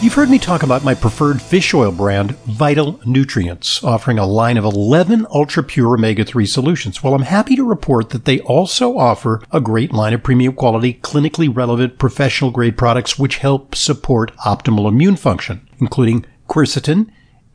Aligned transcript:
You've 0.00 0.14
heard 0.14 0.30
me 0.30 0.38
talk 0.38 0.62
about 0.62 0.84
my 0.84 0.94
preferred 0.94 1.42
fish 1.42 1.74
oil 1.74 1.90
brand, 1.90 2.36
Vital 2.46 3.00
Nutrients, 3.04 3.82
offering 3.82 4.16
a 4.16 4.26
line 4.26 4.56
of 4.56 4.64
11 4.64 5.26
ultra 5.34 5.64
pure 5.64 5.96
omega 5.96 6.24
3 6.24 6.46
solutions. 6.46 7.02
Well, 7.02 7.14
I'm 7.14 7.22
happy 7.22 7.56
to 7.56 7.64
report 7.64 8.10
that 8.10 8.24
they 8.24 8.38
also 8.38 8.96
offer 8.96 9.42
a 9.50 9.60
great 9.60 9.92
line 9.92 10.14
of 10.14 10.22
premium 10.22 10.54
quality, 10.54 10.94
clinically 10.94 11.54
relevant, 11.54 11.98
professional 11.98 12.52
grade 12.52 12.78
products 12.78 13.18
which 13.18 13.38
help 13.38 13.74
support 13.74 14.34
optimal 14.36 14.86
immune 14.86 15.16
function, 15.16 15.68
including 15.80 16.24
quercetin, 16.48 17.10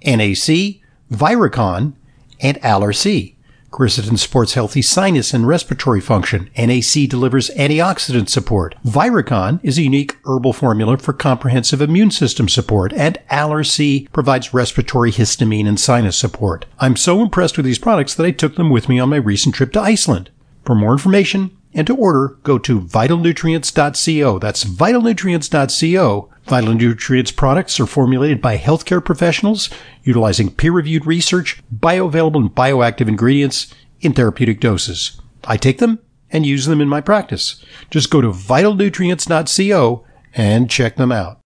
NAC, 0.06 0.82
Viricon, 1.10 1.94
and 2.42 2.60
Aller-C. 2.62 3.33
Quercetin 3.74 4.20
supports 4.20 4.54
healthy 4.54 4.84
sinus 4.84 5.34
and 5.34 5.48
respiratory 5.48 6.00
function. 6.00 6.48
NAC 6.56 7.10
delivers 7.10 7.50
antioxidant 7.58 8.30
support. 8.30 8.76
Viricon 8.86 9.60
is 9.64 9.80
a 9.80 9.82
unique 9.82 10.16
herbal 10.26 10.54
formula 10.54 10.96
for 10.98 11.12
comprehensive 11.12 11.82
immune 11.82 12.12
system 12.12 12.48
support, 12.48 12.94
and 12.94 13.18
Aller-C 13.32 14.08
provides 14.14 14.54
respiratory 14.54 15.12
histamine 15.12 15.68
and 15.68 15.80
sinus 15.80 16.16
support. 16.16 16.68
I'm 16.78 16.96
so 16.96 17.24
impressed 17.24 17.58
with 17.58 17.66
these 17.66 17.80
products 17.80 18.14
that 18.14 18.28
I 18.28 18.32
took 18.32 18.58
them 18.58 18.70
with 18.70 18.88
me 18.88 19.00
on 19.00 19.10
my 19.10 19.16
recent 19.16 19.56
trip 19.56 19.74
to 19.74 19.82
Iceland. 19.82 20.30
For 20.66 20.76
more 20.76 20.92
information 20.92 21.58
and 21.74 21.88
to 21.88 21.96
order, 21.96 22.38
go 22.44 22.58
to 22.60 22.80
vitalnutrients.co. 22.80 24.40
That's 24.40 24.64
vitalnutrients.co. 24.64 26.30
Vital 26.46 26.74
Nutrients 26.74 27.32
products 27.32 27.80
are 27.80 27.86
formulated 27.86 28.42
by 28.42 28.58
healthcare 28.58 29.04
professionals 29.04 29.70
utilizing 30.04 30.52
peer-reviewed 30.52 31.06
research, 31.06 31.64
bioavailable 31.74 32.36
and 32.36 32.54
bioactive 32.54 33.08
ingredients 33.08 33.74
in 34.02 34.14
therapeutic 34.14 34.60
doses. 34.60 35.22
I 35.46 35.56
take 35.56 35.78
them 35.78 36.00
and 36.30 36.46
use 36.46 36.66
them 36.66 36.82
in 36.82 36.90
my 36.90 37.00
practice. 37.00 37.64
Just 37.90 38.10
go 38.10 38.20
to 38.20 38.30
vitalnutrients.co 38.30 40.06
and 40.34 40.70
check 40.70 40.98
them 40.98 41.12
out. 41.12 41.40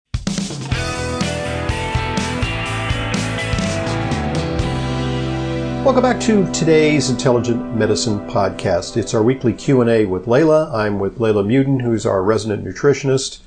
Welcome 5.85 6.03
back 6.03 6.19
to 6.23 6.51
today's 6.51 7.11
Intelligent 7.11 7.77
Medicine 7.77 8.19
podcast. 8.31 8.97
It's 8.97 9.13
our 9.13 9.23
weekly 9.23 9.53
Q&A 9.53 10.07
with 10.07 10.25
Layla. 10.25 10.73
I'm 10.73 10.99
with 10.99 11.19
Layla 11.19 11.45
Muden, 11.45 11.83
who's 11.83 12.07
our 12.07 12.23
resident 12.23 12.65
nutritionist. 12.65 13.41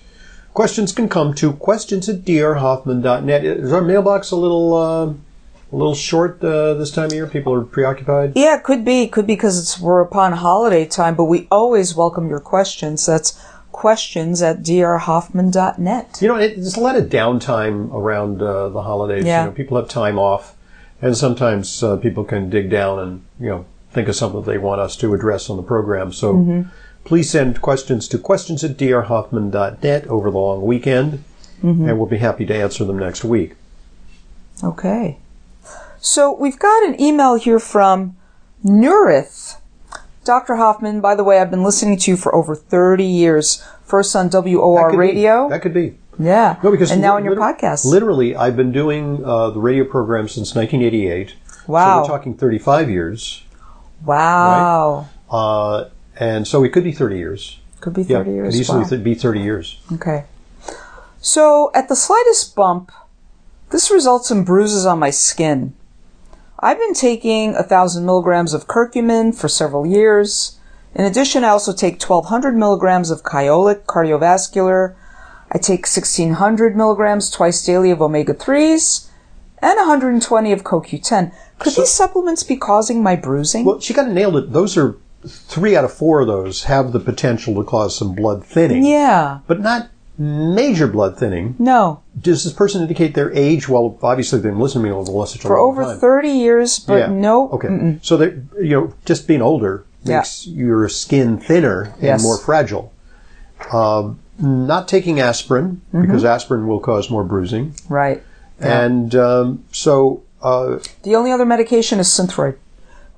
Questions 0.54 0.92
can 0.92 1.10
come 1.10 1.34
to 1.34 1.54
questions 1.54 2.08
at 2.08 2.18
drhoffman.net. 2.18 3.44
Is 3.44 3.74
our 3.74 3.82
mailbox 3.82 4.30
a 4.30 4.36
little 4.36 4.76
uh, 4.76 5.06
a 5.08 5.76
little 5.76 5.96
short 5.96 6.44
uh, 6.44 6.76
this 6.76 6.92
time 6.92 7.08
of 7.08 7.14
year? 7.14 7.26
People 7.26 7.56
are 7.56 7.64
preoccupied. 7.64 8.34
Yeah, 8.36 8.58
it 8.58 8.64
could 8.64 8.86
be. 8.86 9.08
Could 9.08 9.26
be 9.26 9.34
because 9.34 9.58
it's 9.60 9.80
we're 9.80 10.02
upon 10.02 10.34
holiday 10.34 10.86
time, 10.86 11.16
but 11.16 11.26
we 11.26 11.48
always 11.50 11.96
welcome 11.96 12.30
your 12.30 12.40
questions. 12.40 13.08
That's 13.08 13.44
questions 13.72 14.42
at 14.42 14.62
drhoffman.net. 14.62 16.18
You 16.22 16.28
know, 16.28 16.36
it, 16.36 16.56
there's 16.56 16.78
a 16.78 16.82
lot 16.82 16.98
of 16.98 17.06
downtime 17.06 17.92
around 17.92 18.44
uh, 18.44 18.70
the 18.70 18.84
holidays. 18.84 19.26
Yeah. 19.26 19.46
You 19.46 19.50
know, 19.50 19.56
people 19.56 19.78
have 19.78 19.90
time 19.90 20.20
off, 20.20 20.56
and 21.02 21.16
sometimes 21.18 21.84
uh, 21.84 21.98
people 21.98 22.24
can 22.24 22.50
dig 22.50 22.70
down 22.70 23.00
and 23.00 23.24
you 23.40 23.48
know 23.50 23.66
think 23.92 24.08
of 24.08 24.16
something 24.16 24.42
they 24.44 24.58
want 24.58 24.82
us 24.82 24.96
to 24.98 25.14
address 25.14 25.50
on 25.50 25.58
the 25.58 25.64
program. 25.64 26.12
So 26.12 26.66
please 27.06 27.30
send 27.30 27.62
questions 27.62 28.08
to 28.10 28.18
questions 28.18 28.64
at 28.64 28.78
drhoffman.net 28.78 30.08
over 30.08 30.30
the 30.32 30.38
long 30.38 30.62
weekend, 30.64 31.24
and 31.62 31.98
we'll 31.98 32.06
be 32.08 32.18
happy 32.18 32.46
to 32.46 32.56
answer 32.56 32.84
them 32.86 33.00
next 33.00 33.24
week. 33.24 33.56
Okay. 34.64 35.18
So 36.00 36.32
we've 36.32 36.60
got 36.60 36.84
an 36.84 37.00
email 37.02 37.36
here 37.36 37.60
from 37.60 38.16
Nurith. 38.64 39.58
Dr. 40.24 40.58
Hoffman, 40.58 41.00
by 41.00 41.16
the 41.16 41.24
way, 41.24 41.40
I've 41.40 41.50
been 41.50 41.64
listening 41.64 41.98
to 42.00 42.12
you 42.12 42.18
for 42.18 42.36
over 42.36 42.54
30 42.56 43.04
years. 43.04 43.64
First 43.86 44.14
on 44.16 44.28
That 44.30 44.44
WOR 44.44 44.92
be- 44.92 44.98
radio. 44.98 45.48
that 45.50 45.62
could 45.62 45.74
be. 45.74 45.96
Yeah. 46.20 46.58
No, 46.64 46.72
because 46.72 46.92
and 46.92 47.02
now 47.02 47.16
on 47.16 47.24
your 47.26 47.36
podcast. 47.36 47.86
Literally, 47.86 48.36
I've 48.36 48.56
been 48.56 48.72
doing 48.72 49.24
uh, 49.24 49.50
the 49.52 49.60
radio 49.60 49.84
program 49.86 50.28
since 50.28 50.54
1988. 50.56 51.30
So 51.30 51.36
Wow. 51.74 52.02
we're 52.02 52.08
talking 52.08 52.34
35 52.36 52.90
years. 52.90 53.44
wow. 54.06 55.08
Uh, 55.30 55.86
and 56.20 56.48
so 56.48 56.64
it 56.64 56.70
could 56.70 56.84
be 56.84 56.92
30 56.92 57.18
years. 57.18 57.60
Could 57.82 57.94
be 57.94 58.02
Yeah, 58.04 58.20
30 58.20 58.32
years. 58.32 58.48
It'd 58.50 58.62
easily 58.62 58.82
Wow. 58.84 58.88
th- 58.90 59.04
be 59.04 59.14
30 59.16 59.40
years. 59.42 59.80
Okay. 59.94 60.24
So, 61.20 61.72
at 61.74 61.90
the 61.90 61.96
slightest 61.96 62.56
bump, 62.56 62.92
this 63.72 63.92
results 63.92 64.32
in 64.32 64.44
bruises 64.44 64.86
on 64.86 65.00
my 65.00 65.10
skin. 65.10 65.74
I've 66.60 66.78
been 66.80 66.94
taking 66.94 67.54
a 67.56 67.64
thousand 67.64 68.06
milligrams 68.06 68.54
of 68.54 68.68
curcumin 68.68 69.36
for 69.36 69.48
several 69.48 69.86
years. 69.86 70.58
In 70.96 71.04
addition, 71.06 71.44
I 71.44 71.50
also 71.50 71.74
take 71.74 72.00
1200 72.02 72.56
milligrams 72.56 73.12
of 73.12 73.24
Kyolic 73.24 73.84
cardiovascular. 73.84 74.96
I 75.52 75.58
take 75.58 75.82
1600 75.88 76.76
milligrams 76.76 77.30
twice 77.30 77.64
daily 77.66 77.92
of 77.92 78.02
omega 78.02 78.34
3s 78.34 79.08
and 79.62 79.78
120 79.78 80.52
of 80.52 80.64
CoQ10. 80.64 81.32
Could 81.60 81.74
So- 81.74 81.82
these 81.82 81.92
supplements 81.92 82.44
be 82.44 82.58
causing 82.58 83.02
my 83.02 83.16
bruising? 83.16 83.66
Well, 83.66 83.80
she 83.80 83.94
kind 83.94 84.08
of 84.10 84.14
nailed 84.14 84.36
it. 84.38 84.54
Those 84.54 84.78
are 84.78 84.96
three 85.26 85.76
out 85.76 85.84
of 85.84 85.92
four 85.94 86.22
of 86.22 86.28
those 86.28 86.64
have 86.66 86.92
the 86.92 87.00
potential 87.00 87.56
to 87.56 87.64
cause 87.64 87.96
some 87.98 88.14
blood 88.14 88.46
thinning, 88.46 88.84
yeah. 88.86 89.40
but 89.48 89.60
not 89.60 89.88
major 90.18 90.88
blood 90.88 91.18
thinning. 91.18 91.56
No. 91.60 92.02
Does 92.20 92.44
this 92.44 92.54
person 92.54 92.82
indicate 92.82 93.14
their 93.16 93.32
age? 93.34 93.68
Well, 93.70 93.98
obviously 94.04 94.40
they've 94.40 94.52
been 94.52 94.60
listening 94.60 94.84
to 94.86 94.90
me 94.90 94.96
over 94.96 95.26
such 95.28 95.44
a 95.44 95.48
For 95.48 95.58
over 95.58 95.84
time. 95.84 95.98
30 96.00 96.30
years, 96.30 96.80
but 96.80 96.96
yeah. 97.00 97.08
no. 97.08 97.50
Okay. 97.52 97.98
So 98.02 98.18
that 98.18 98.34
you 98.62 98.70
know, 98.70 98.94
just 99.06 99.28
being 99.28 99.42
older 99.42 99.86
Yeah. 100.04 100.18
makes 100.18 100.46
your 100.48 100.88
skin 100.90 101.38
thinner 101.40 101.94
and 101.96 102.04
Yes. 102.04 102.24
more 102.24 102.38
fragile. 102.38 102.92
Um, 103.72 104.20
not 104.40 104.88
taking 104.88 105.20
aspirin 105.20 105.82
Mm-hmm. 105.94 106.02
because 106.02 106.24
aspirin 106.26 106.68
will 106.68 106.80
cause 106.80 107.10
more 107.10 107.24
bruising, 107.24 107.74
Right. 107.90 108.24
Yeah. 108.60 108.82
and 108.86 109.16
um, 109.16 109.64
so 109.72 110.24
uh, 110.42 110.80
The 111.04 111.16
only 111.16 111.32
other 111.32 111.46
medication 111.46 112.00
is 112.00 112.08
Synthroid. 112.08 112.56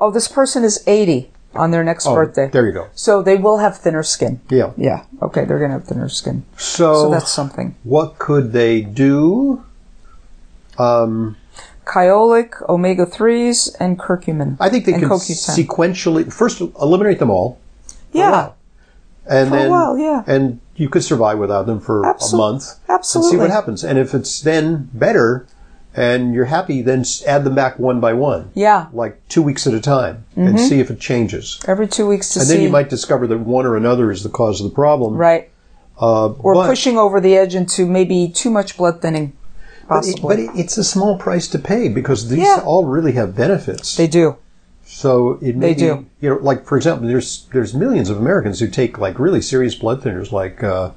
Oh, 0.02 0.12
this 0.12 0.28
person 0.28 0.64
is 0.64 0.84
80 0.88 1.30
on 1.56 1.72
their 1.72 1.84
next 1.84 2.06
oh, 2.06 2.14
birthday. 2.16 2.48
there 2.48 2.66
you 2.66 2.72
go. 2.74 2.88
So 2.94 3.22
they 3.22 3.36
will 3.36 3.58
have 3.58 3.78
thinner 3.78 4.04
skin. 4.04 4.40
Yeah. 4.50 4.72
Yeah. 4.78 5.04
Okay, 5.22 5.44
they're 5.46 5.58
going 5.60 5.72
to 5.72 5.78
have 5.80 5.88
thinner 5.88 6.08
skin. 6.10 6.44
So, 6.58 6.94
So 6.94 7.10
that's 7.12 7.32
something. 7.32 7.76
what 7.84 8.18
could 8.20 8.54
they 8.54 8.82
do? 8.82 9.64
Um, 10.78 11.36
Kyolic, 11.86 12.68
omega 12.70 13.06
3s, 13.06 13.76
and 13.80 13.98
curcumin. 14.00 14.58
I 14.60 14.70
think 14.70 14.86
they 14.86 14.94
can 14.94 15.10
CoQ10. 15.10 15.66
sequentially 15.68 16.32
first 16.32 16.62
eliminate 16.62 17.20
them 17.20 17.30
all. 17.32 17.58
a 18.14 18.18
Yeah. 18.18 18.52
And 19.28 19.50
For 19.50 19.56
a 19.56 19.60
then, 19.60 19.70
while, 19.72 19.98
yeah. 19.98 20.24
And 20.28 20.60
you 20.80 20.90
could 20.90 21.04
survive 21.04 21.38
without 21.38 21.66
them 21.66 21.80
for 21.80 22.04
Absol- 22.04 22.34
a 22.34 22.38
month. 22.38 22.76
absolutely. 22.88 23.32
And 23.32 23.32
see 23.32 23.42
what 23.42 23.52
happens. 23.52 23.84
And 23.84 23.98
if 24.00 24.14
it's 24.14 24.40
then 24.42 24.90
better 24.94 25.46
and 25.96 26.34
you're 26.34 26.46
happy, 26.46 26.82
then 26.82 27.04
add 27.28 27.44
them 27.44 27.56
back 27.56 27.78
one 27.78 28.00
by 28.00 28.14
one. 28.14 28.52
Yeah. 28.54 28.88
Like 28.94 29.20
two 29.28 29.42
weeks 29.42 29.68
at 29.68 29.74
a 29.74 29.82
time 29.82 30.24
and 30.36 30.60
see 30.60 30.80
if 30.80 30.90
it 30.90 31.00
changes. 31.00 31.60
Every 31.68 31.88
two 31.88 32.08
weeks 32.08 32.34
to 32.34 32.40
And 32.40 32.48
see. 32.48 32.54
And 32.54 32.60
then 32.60 32.66
you 32.66 32.72
might 32.72 32.90
discover 32.90 33.28
that 33.28 33.40
one 33.40 33.66
or 33.66 33.76
another 33.76 34.10
is 34.12 34.24
the 34.24 34.30
cause 34.30 34.62
of 34.62 34.70
the 34.70 34.76
problem. 34.76 35.16
right. 35.16 35.50
Uh, 36.02 36.30
Or 36.40 36.54
but, 36.54 36.68
pushing 36.68 36.98
over 36.98 37.20
the 37.20 37.36
edge 37.36 37.56
into 37.56 37.86
maybe 37.86 38.30
too 38.34 38.50
much 38.50 38.78
blood 38.78 39.02
thinning. 39.02 39.34
but, 39.90 40.06
it, 40.08 40.16
Possibly. 40.16 40.22
but 40.30 40.40
it- 40.40 40.60
it's 40.60 40.78
a 40.78 40.84
small 40.84 41.18
price 41.18 41.48
to 41.50 41.60
pay 41.60 41.90
because 41.90 42.30
these 42.30 42.40
Yeah. 42.40 42.62
all 42.64 42.86
really 42.86 43.12
have 43.14 43.36
benefits. 43.36 43.98
they 43.98 44.08
do. 44.08 44.38
So 44.92 45.38
it 45.40 45.56
may 45.56 45.74
They 45.74 45.74
be, 45.76 45.80
do. 45.82 46.06
you 46.20 46.30
know, 46.32 46.38
like 46.42 46.66
for 46.66 46.76
example, 46.76 47.08
there's 47.08 47.46
there's 47.54 47.76
millions 47.76 48.10
of 48.10 48.18
Americans 48.18 48.60
who 48.60 48.68
take 48.68 48.98
like 48.98 49.20
really 49.20 49.40
serious 49.40 49.76
blood 49.76 50.02
thinners, 50.02 50.32
like 50.32 50.64
uh, 50.64 50.90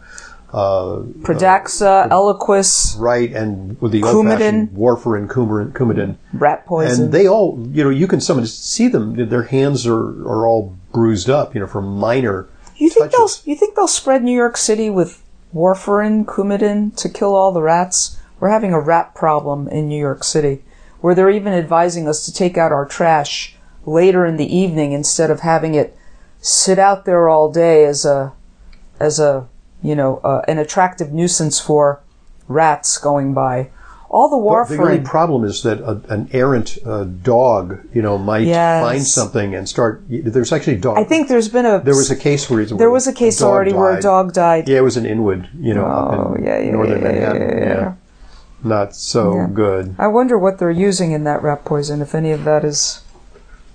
uh, 0.50 1.00
Pradaxa, 1.20 2.08
Eliquis, 2.08 2.98
right, 2.98 3.30
and 3.30 3.78
with 3.82 3.92
the 3.92 4.00
Coumadin. 4.00 4.70
warfarin, 4.70 5.28
Coumadin, 5.28 5.72
Coumadin, 5.72 6.16
rat 6.32 6.64
poison. 6.64 7.04
and 7.04 7.12
they 7.12 7.28
all, 7.28 7.62
you 7.70 7.84
know, 7.84 7.91
you 7.91 8.06
can 8.08 8.19
some 8.19 8.44
see 8.47 8.88
them; 8.88 9.28
their 9.28 9.42
hands 9.42 9.86
are 9.86 10.26
are 10.26 10.47
all 10.47 10.74
bruised 10.94 11.28
up, 11.28 11.54
you 11.54 11.60
know, 11.60 11.66
from 11.66 11.84
minor. 11.84 12.48
You 12.76 12.88
think 12.88 13.12
they'll 13.12 13.28
you 13.44 13.54
think 13.54 13.76
they'll 13.76 13.86
spread 13.86 14.24
New 14.24 14.34
York 14.34 14.56
City 14.56 14.88
with 14.88 15.22
warfarin, 15.54 16.24
Coumadin 16.24 16.97
to 16.97 17.10
kill 17.10 17.34
all 17.34 17.53
the 17.53 17.62
rats? 17.62 18.18
We're 18.41 18.48
having 18.48 18.72
a 18.72 18.80
rat 18.80 19.15
problem 19.15 19.68
in 19.68 19.86
New 19.86 20.00
York 20.00 20.24
City, 20.24 20.65
where 21.03 21.15
they're 21.15 21.28
even 21.30 21.53
advising 21.53 22.09
us 22.09 22.24
to 22.24 22.33
take 22.33 22.56
out 22.56 22.72
our 22.72 22.86
trash 22.86 23.56
later 23.86 24.24
in 24.26 24.36
the 24.36 24.56
evening 24.56 24.92
instead 24.92 25.30
of 25.30 25.40
having 25.40 25.74
it 25.74 25.96
sit 26.40 26.78
out 26.78 27.04
there 27.04 27.28
all 27.28 27.50
day 27.50 27.84
as 27.84 28.04
a 28.04 28.32
as 29.00 29.18
a 29.18 29.46
you 29.82 29.94
know 29.94 30.18
uh, 30.18 30.42
an 30.48 30.58
attractive 30.58 31.12
nuisance 31.12 31.60
for 31.60 32.00
rats 32.48 32.98
going 32.98 33.34
by. 33.34 33.70
All 34.08 34.28
the 34.28 34.36
But 34.36 34.68
the 34.68 34.82
only 34.82 35.00
problem 35.00 35.42
is 35.42 35.62
that 35.62 35.80
a, 35.80 35.98
an 36.12 36.28
errant 36.32 36.76
uh, 36.84 37.04
dog, 37.04 37.80
you 37.94 38.02
know, 38.02 38.18
might 38.18 38.46
Yes. 38.46 38.82
find 38.84 39.02
something 39.02 39.54
and 39.54 39.66
start. 39.66 40.02
There's 40.06 40.52
actually 40.52 40.74
a 40.74 40.80
dog. 40.80 40.98
I 40.98 41.04
think 41.04 41.28
there's 41.28 41.48
been 41.48 41.64
a 41.64 41.80
there 41.80 41.96
was 41.96 42.10
a 42.10 42.16
case 42.16 42.50
where 42.50 42.62
there 42.66 42.90
was 42.90 43.06
a 43.06 43.12
case 43.14 43.38
dog 43.38 43.48
already 43.48 43.72
where 43.72 43.96
a 43.96 44.02
dog 44.02 44.34
died. 44.34 44.68
Yeah, 44.68 44.78
it 44.78 44.82
was 44.82 44.98
in 44.98 45.06
Inwood, 45.06 45.48
you 45.58 45.72
know, 45.72 45.86
Oh, 45.86 46.34
in 46.34 46.44
yeah, 46.44 46.58
yeah, 46.58 46.70
northern 46.72 47.00
yeah, 47.00 47.08
Manhattan. 47.08 47.58
yeah. 47.58 47.94
Not 48.62 48.94
so 48.94 49.46
good. 49.46 49.94
I 49.98 50.08
wonder 50.08 50.38
what 50.38 50.58
they're 50.58 50.70
using 50.70 51.12
in 51.12 51.24
that 51.24 51.42
rat 51.42 51.64
poison, 51.64 52.02
if 52.02 52.14
any 52.14 52.32
of 52.32 52.44
that 52.44 52.64
is 52.66 53.02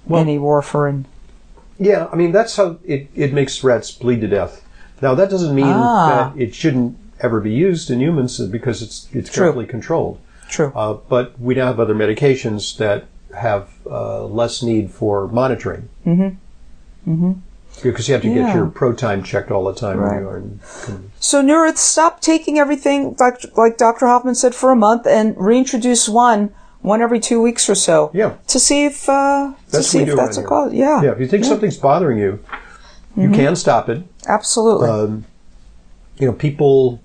Well- 0.09 0.21
any 0.21 0.38
warfarin. 0.39 1.06
Yeah, 1.80 2.07
I 2.12 2.15
mean 2.15 2.31
that's 2.31 2.56
how 2.56 2.77
it, 2.86 3.07
it 3.15 3.33
makes 3.33 3.63
rats 3.63 3.92
bleed 3.92 4.21
to 4.21 4.27
death. 4.27 4.63
Now 5.01 5.13
that 5.15 5.30
doesn't 5.30 5.54
mean 5.54 5.68
Ah. 5.68 6.31
that 6.33 6.42
it 6.42 6.56
shouldn't 6.56 6.98
ever 7.19 7.39
be 7.39 7.51
used 7.51 7.89
in 7.92 8.00
humans 8.00 8.39
because 8.39 8.81
it's 8.81 9.07
it's 9.13 9.30
True. 9.30 9.45
carefully 9.45 9.65
controlled. 9.68 10.18
True. 10.50 10.71
Uh, 10.75 10.94
but 11.09 11.39
we 11.39 11.54
now 11.56 11.68
have 11.68 11.80
other 11.80 11.94
medications 11.95 12.77
that 12.77 13.06
have 13.36 13.69
uh, 13.89 14.25
less 14.25 14.63
need 14.63 14.89
for 14.89 15.27
monitoring. 15.27 15.89
Mm-hmm. 16.06 17.12
Mm-hmm. 17.13 17.31
Because 17.83 18.07
you 18.07 18.13
have 18.13 18.24
to 18.24 18.27
Yeah. 18.30 18.48
get 18.48 18.56
your 18.56 18.65
pro 18.68 18.94
time 18.94 19.21
checked 19.21 19.51
all 19.51 19.65
the 19.65 19.74
time. 19.74 19.98
when 20.01 20.07
Right. 20.09 20.21
you 20.21 20.27
are 20.30 20.38
in- 20.38 20.59
So 21.19 21.44
Nurith, 21.44 21.77
stop 21.77 22.21
taking 22.21 22.57
everything 22.57 23.15
like 23.19 23.39
like 23.56 23.77
Dr. 23.77 24.07
Hoffman 24.07 24.33
said 24.36 24.56
for 24.56 24.71
a 24.71 24.75
month 24.75 25.06
and 25.06 25.36
reintroduce 25.38 26.09
one 26.09 26.50
one 26.88 27.01
every 27.01 27.19
two 27.19 27.42
weeks 27.42 27.69
or 27.69 27.75
so. 27.75 28.12
Yeah. 28.13 28.38
To 28.48 28.60
see 28.60 28.86
if 28.86 29.07
uh, 29.07 29.54
to 29.54 29.72
That's 29.72 29.88
see 29.88 30.00
if 30.00 30.16
that's 30.16 30.38
a 30.38 30.42
around 30.42 30.50
cause. 30.50 30.74
Yeah. 30.74 31.04
yeah, 31.04 31.12
if 31.12 31.19
you 31.19 31.28
think 31.28 31.45
something's 31.45 31.78
bothering 31.78 32.18
you, 32.18 32.44
you 33.16 33.30
can 33.31 33.56
stop 33.56 33.89
it. 33.89 34.04
Absolutely. 34.28 34.89
Um, 34.89 35.25
you 36.18 36.28
know, 36.28 36.34
people 36.34 37.01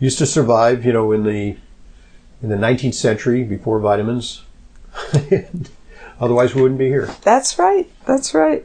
used 0.00 0.18
to 0.18 0.26
survive. 0.26 0.84
You 0.84 0.92
know, 0.92 1.12
in 1.12 1.24
the 1.24 1.56
in 2.42 2.48
the 2.48 2.56
19th 2.56 2.94
century 2.94 3.44
before 3.44 3.78
vitamins. 3.78 4.42
Otherwise, 6.20 6.54
we 6.54 6.62
wouldn't 6.62 6.78
be 6.78 6.88
here. 6.88 7.10
That's 7.22 7.58
right. 7.58 7.90
That's 8.06 8.34
right. 8.34 8.64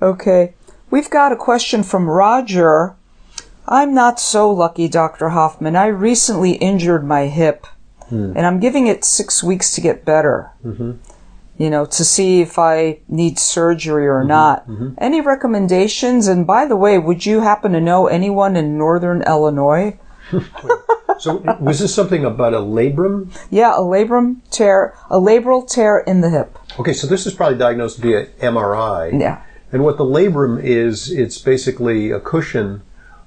Okay. 0.00 0.54
We've 0.90 1.10
got 1.10 1.32
a 1.32 1.36
question 1.36 1.82
from 1.82 2.08
Roger. 2.08 2.94
I'm 3.66 3.92
not 3.92 4.20
so 4.20 4.50
lucky, 4.50 4.86
Dr. 4.86 5.30
Hoffman. 5.30 5.74
I 5.74 5.86
recently 5.86 6.52
injured 6.52 7.04
my 7.04 7.26
hip, 7.26 7.66
and 8.10 8.46
I'm 8.46 8.60
giving 8.60 8.86
it 8.86 9.04
six 9.04 9.42
weeks 9.42 9.74
to 9.74 9.80
get 9.80 10.04
better. 10.04 10.50
You 11.58 11.70
know, 11.70 11.86
to 11.86 12.04
see 12.04 12.42
if 12.42 12.58
I 12.58 13.00
need 13.08 13.38
surgery 13.38 14.06
or 14.06 14.24
not. 14.24 14.68
Any 14.98 15.20
recommendations? 15.22 16.28
And 16.28 16.46
by 16.46 16.66
the 16.66 16.76
way, 16.76 16.98
would 16.98 17.24
you 17.24 17.40
happen 17.40 17.72
to 17.72 17.80
know 17.80 18.06
anyone 18.08 18.56
in 18.56 18.76
northern 18.76 19.22
Illinois? 19.22 19.98
So, 21.18 21.36
was 21.60 21.80
this 21.80 21.94
something 21.94 22.24
about 22.24 22.52
a 22.52 22.58
labrum? 22.58 23.34
Yeah, 23.50 23.74
a 23.74 23.80
labrum 23.80 24.42
tear, 24.50 24.94
a 25.08 25.18
labral 25.18 25.66
tear 25.66 25.98
in 26.00 26.20
the 26.20 26.30
hip. 26.30 26.58
Okay, 26.78 26.92
so 26.92 27.06
this 27.06 27.26
is 27.26 27.32
probably 27.32 27.58
diagnosed 27.58 27.98
via 27.98 28.26
MRI. 28.40 29.18
Yeah. 29.18 29.42
And 29.72 29.82
what 29.82 29.96
the 29.96 30.04
labrum 30.04 30.62
is, 30.62 31.10
it's 31.10 31.38
basically 31.38 32.10
a 32.10 32.20
cushion 32.20 32.82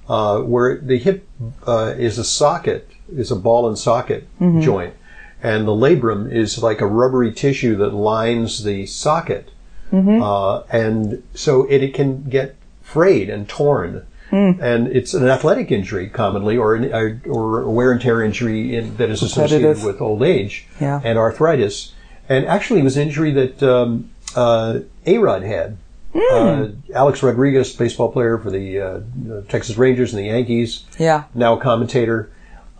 uh, 0.08 0.40
where 0.40 0.78
the 0.78 0.98
hip 0.98 1.28
uh, 1.66 1.94
is 1.96 2.18
a 2.18 2.24
socket, 2.24 2.88
is 3.12 3.30
a 3.30 3.36
ball 3.36 3.68
and 3.68 3.78
socket 3.78 4.26
joint. 4.60 4.94
And 5.42 5.66
the 5.66 5.72
labrum 5.72 6.30
is 6.30 6.62
like 6.62 6.80
a 6.80 6.86
rubbery 6.86 7.32
tissue 7.32 7.74
that 7.76 7.94
lines 7.94 8.62
the 8.64 8.86
socket. 8.86 9.50
Uh, 9.92 10.60
and 10.70 11.22
so 11.34 11.64
it, 11.68 11.82
it 11.82 11.94
can 11.94 12.24
get 12.24 12.56
frayed 12.82 13.28
and 13.30 13.48
torn. 13.48 14.06
And 14.32 14.86
it's 14.88 15.12
an 15.12 15.26
athletic 15.26 15.72
injury 15.72 16.08
commonly, 16.08 16.56
or 16.56 16.76
an, 16.76 17.20
or, 17.26 17.62
a 17.62 17.70
wear 17.70 17.90
and 17.90 18.00
tear 18.00 18.22
injury 18.22 18.76
in, 18.76 18.96
that 18.98 19.10
is 19.10 19.22
associated 19.22 19.82
with 19.82 20.00
old 20.00 20.22
age 20.22 20.66
Yeah. 20.80 21.00
and 21.02 21.18
arthritis. 21.18 21.94
And 22.28 22.46
actually, 22.46 22.78
it 22.78 22.84
was 22.84 22.96
an 22.96 23.08
injury 23.08 23.32
that 23.32 23.60
um, 23.62 24.10
uh, 24.36 24.80
A-Rod 25.04 25.42
had. 25.42 25.78
Uh, 26.14 26.68
Alex 26.94 27.22
Rodriguez, 27.24 27.74
baseball 27.74 28.12
player 28.12 28.38
for 28.38 28.50
the 28.52 28.80
uh, 28.80 29.00
Texas 29.48 29.76
Rangers 29.76 30.12
and 30.14 30.22
the 30.22 30.26
Yankees, 30.28 30.84
Yeah. 30.98 31.24
now 31.34 31.56
a 31.56 31.60
commentator. 31.60 32.30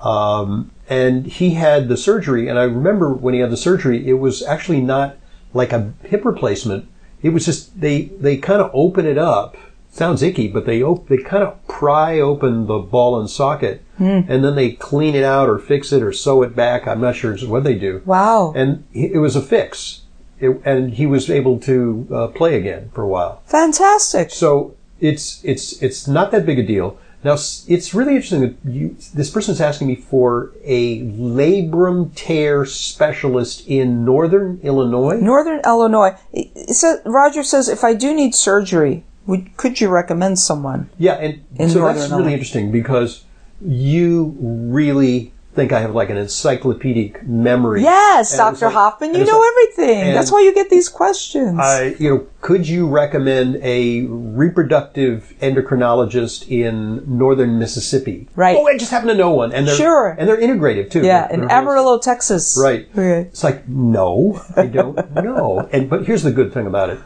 Um, 0.00 0.70
and 0.88 1.26
he 1.26 1.50
had 1.50 1.88
the 1.88 1.96
surgery, 1.96 2.48
and 2.48 2.58
I 2.58 2.64
remember 2.64 3.12
when 3.12 3.34
he 3.34 3.40
had 3.40 3.50
the 3.50 3.56
surgery, 3.56 4.08
it 4.08 4.14
was 4.14 4.42
actually 4.42 4.80
not 4.80 5.16
like 5.54 5.72
a 5.72 5.92
hip 6.04 6.24
replacement. 6.24 6.88
It 7.22 7.30
was 7.30 7.44
just 7.44 7.80
they 7.80 8.04
they 8.18 8.36
kind 8.36 8.62
of 8.62 8.70
open 8.72 9.06
it 9.06 9.18
up. 9.18 9.56
Sounds 9.92 10.22
icky, 10.22 10.46
but 10.48 10.66
they 10.66 10.82
op- 10.82 11.08
they 11.08 11.18
kind 11.18 11.42
of 11.42 11.66
pry 11.66 12.18
open 12.20 12.66
the 12.66 12.78
ball 12.78 13.18
and 13.20 13.28
socket, 13.28 13.82
and 13.98 14.44
then 14.44 14.54
they 14.54 14.72
clean 14.72 15.14
it 15.14 15.24
out 15.24 15.48
or 15.48 15.58
fix 15.58 15.92
it 15.92 16.02
or 16.02 16.12
sew 16.12 16.42
it 16.42 16.54
back. 16.54 16.86
I'm 16.86 17.00
not 17.00 17.16
sure 17.16 17.36
what 17.38 17.64
they 17.64 17.74
do. 17.74 18.00
Wow. 18.06 18.52
And 18.54 18.84
it 18.92 19.18
was 19.18 19.34
a 19.36 19.42
fix, 19.42 20.02
it, 20.38 20.60
and 20.64 20.94
he 20.94 21.06
was 21.06 21.28
able 21.28 21.58
to 21.60 22.06
uh, 22.12 22.26
play 22.28 22.56
again 22.56 22.90
for 22.94 23.02
a 23.02 23.08
while. 23.08 23.42
Fantastic. 23.46 24.30
So 24.30 24.76
it's 25.00 25.40
it's 25.44 25.82
it's 25.82 26.06
not 26.06 26.30
that 26.30 26.46
big 26.46 26.58
a 26.58 26.62
deal. 26.62 26.98
Now 27.22 27.34
it's 27.34 27.92
really 27.92 28.14
interesting 28.14 28.40
that 28.40 28.56
you, 28.64 28.96
this 29.14 29.30
person's 29.30 29.60
asking 29.60 29.88
me 29.88 29.96
for 29.96 30.52
a 30.64 31.02
labrum 31.02 32.12
tear 32.14 32.64
specialist 32.64 33.66
in 33.66 34.04
northern 34.04 34.58
Illinois. 34.62 35.16
Northern 35.20 35.60
Illinois. 35.64 36.16
It, 36.32 36.50
it 36.54 36.74
says, 36.74 37.00
Roger 37.04 37.42
says, 37.42 37.68
if 37.68 37.84
I 37.84 37.94
do 37.94 38.14
need 38.14 38.34
surgery, 38.34 39.04
would, 39.26 39.56
could 39.58 39.80
you 39.80 39.88
recommend 39.88 40.38
someone? 40.38 40.88
Yeah, 40.98 41.34
and 41.58 41.70
so 41.70 41.84
that's 41.84 42.10
really 42.10 42.32
interesting 42.32 42.72
because 42.72 43.24
you 43.60 44.34
really 44.40 45.32
think 45.54 45.72
I 45.72 45.80
have 45.80 45.94
like 45.94 46.10
an 46.10 46.16
encyclopedic 46.16 47.26
memory. 47.26 47.82
Yes, 47.82 48.32
And 48.32 48.38
Dr. 48.38 48.66
like- 48.66 48.74
Hoffman, 48.74 49.14
you 49.14 49.24
know 49.24 49.38
like- 49.38 49.50
everything. 49.76 50.14
That's 50.14 50.30
why 50.30 50.40
you 50.42 50.54
get 50.54 50.70
these 50.70 50.88
questions. 50.88 51.58
I, 51.60 51.96
you 51.98 52.08
know, 52.10 52.26
could 52.40 52.68
you 52.68 52.86
recommend 52.86 53.56
a 53.62 54.02
reproductive 54.06 55.34
endocrinologist 55.40 56.48
in 56.48 57.02
northern 57.18 57.58
Mississippi? 57.58 58.28
Right. 58.36 58.56
Oh, 58.56 58.66
I 58.66 58.76
just 58.76 58.90
happen 58.90 59.08
to 59.08 59.14
know 59.14 59.30
one, 59.32 59.52
and 59.52 59.66
they're 59.66 59.74
Sure. 59.74 60.16
and 60.18 60.28
they're 60.28 60.36
integrative 60.40 60.90
too. 60.90 61.02
yeah, 61.02 61.26
They're- 61.26 61.34
in 61.34 61.40
they're- 61.40 61.50
Amarillo, 61.50 61.98
Texas. 61.98 62.58
Right. 62.60 62.88
Okay. 62.92 63.22
It's 63.28 63.44
like 63.44 63.68
no, 63.68 64.40
I 64.56 64.66
don't 64.66 64.96
know. 65.14 65.68
And 65.72 65.88
but 65.90 66.04
here's 66.06 66.22
the 66.22 66.30
good 66.32 66.52
thing 66.52 66.66
about 66.66 66.90
it 66.90 66.98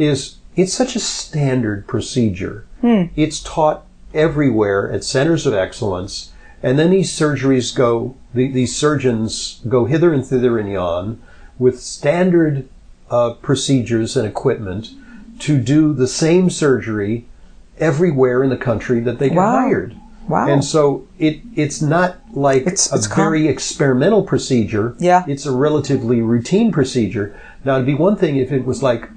is 0.00 0.36
it's 0.56 0.72
such 0.72 0.96
a 0.96 1.00
standard 1.00 1.86
procedure. 1.86 2.66
Hmm. 2.80 3.04
It's 3.16 3.40
taught 3.40 3.84
everywhere 4.14 4.90
at 4.92 5.02
centers 5.04 5.46
of 5.46 5.54
excellence, 5.54 6.30
and 6.62 6.78
then 6.78 6.90
these 6.90 7.10
surgeries 7.10 7.74
go. 7.74 8.16
The, 8.34 8.50
these 8.50 8.74
surgeons 8.74 9.60
go 9.68 9.84
hither 9.84 10.12
and 10.12 10.24
thither 10.24 10.58
and 10.58 10.70
yon 10.70 11.20
with 11.58 11.80
standard 11.80 12.66
uh, 13.10 13.34
procedures 13.34 14.16
and 14.16 14.26
equipment 14.26 14.90
to 15.40 15.58
do 15.60 15.92
the 15.92 16.06
same 16.08 16.48
surgery 16.48 17.26
everywhere 17.78 18.42
in 18.42 18.50
the 18.50 18.56
country 18.56 19.00
that 19.00 19.18
they 19.18 19.28
get 19.28 19.36
Wow. 19.36 19.52
hired. 19.60 19.96
Wow. 20.28 20.48
And 20.48 20.64
so 20.64 21.06
it 21.18 21.40
it's 21.56 21.82
not 21.82 22.16
like 22.32 22.62
It's- 22.62 22.90
a 22.92 22.96
it's 22.96 23.06
com- 23.06 23.24
very 23.24 23.48
experimental 23.48 24.22
procedure. 24.22 24.94
Yeah. 24.98 25.24
It's 25.26 25.44
a 25.46 25.52
relatively 25.52 26.22
routine 26.22 26.70
procedure. 26.72 27.34
Now 27.64 27.74
it'd 27.74 27.86
be 27.86 27.94
one 27.94 28.16
thing 28.16 28.36
if 28.36 28.52
it 28.52 28.64
was 28.64 28.82
like, 28.82 29.08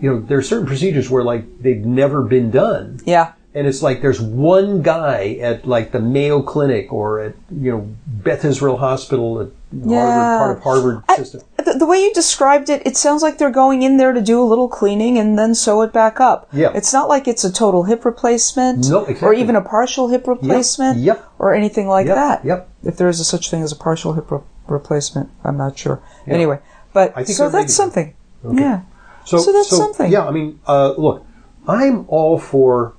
you 0.00 0.10
know, 0.10 0.20
there 0.20 0.38
are 0.38 0.42
certain 0.42 0.66
procedures 0.66 1.10
where 1.10 1.22
like 1.22 1.44
they've 1.62 1.84
never 1.84 2.22
been 2.22 2.50
done. 2.50 2.98
Yeah. 3.04 3.32
And 3.56 3.68
it's 3.68 3.82
like 3.82 4.02
there's 4.02 4.20
one 4.20 4.82
guy 4.82 5.38
at 5.40 5.64
like 5.66 5.92
the 5.92 6.00
Mayo 6.00 6.42
Clinic 6.42 6.92
or 6.92 7.20
at, 7.20 7.34
you 7.52 7.70
know, 7.70 7.88
Beth 8.06 8.44
Israel 8.44 8.76
Hospital 8.78 9.40
at 9.40 9.48
Yeah. 9.72 10.38
Harvard, 10.38 10.62
part 10.62 10.78
of 10.78 10.82
Harvard 10.82 11.04
I- 11.08 11.16
system. 11.16 11.42
The, 11.64 11.74
the 11.78 11.86
way 11.86 11.98
you 12.02 12.12
described 12.12 12.68
it, 12.68 12.82
it 12.84 12.96
sounds 12.96 13.22
like 13.22 13.38
they're 13.38 13.50
going 13.50 13.82
in 13.82 13.96
there 13.96 14.12
to 14.12 14.20
do 14.20 14.42
a 14.42 14.44
little 14.44 14.68
cleaning 14.68 15.16
and 15.18 15.38
then 15.38 15.54
sew 15.54 15.80
it 15.82 15.92
back 15.94 16.20
up. 16.20 16.48
Yeah. 16.52 16.72
It's 16.74 16.92
not 16.92 17.08
like 17.08 17.26
it's 17.28 17.42
a 17.44 17.50
total 17.52 17.84
hip 17.84 18.04
replacement. 18.04 18.88
No, 18.90 19.04
exactly. 19.04 19.28
Or 19.28 19.32
even 19.34 19.54
a 19.56 19.62
partial 19.62 20.08
hip 20.08 20.26
replacement. 20.26 20.98
Yep. 20.98 21.24
Or 21.38 21.54
anything 21.54 21.86
like 21.88 22.06
Yep, 22.06 22.16
that. 22.16 22.44
yep. 22.44 22.68
If 22.82 22.96
there 22.98 23.08
is 23.08 23.18
a 23.20 23.24
such 23.24 23.50
thing 23.50 23.62
as 23.62 23.72
a 23.72 23.76
partial 23.76 24.12
hip 24.14 24.30
re- 24.30 24.40
replacement, 24.66 25.30
I'm 25.44 25.56
not 25.56 25.78
sure. 25.78 26.02
Anyway, 26.26 26.58
but 26.92 27.26
so 27.28 27.48
that's 27.48 27.72
something. 27.72 28.14
Yeah. 28.52 28.82
So, 29.24 29.38
So 29.38 29.52
that's 29.52 29.70
something. 29.70 30.10
Yeah, 30.12 30.26
I 30.26 30.32
mean, 30.32 30.60
uh, 30.66 30.92
look, 30.98 31.24
I'm 31.66 32.04
all 32.08 32.38
for 32.38 32.92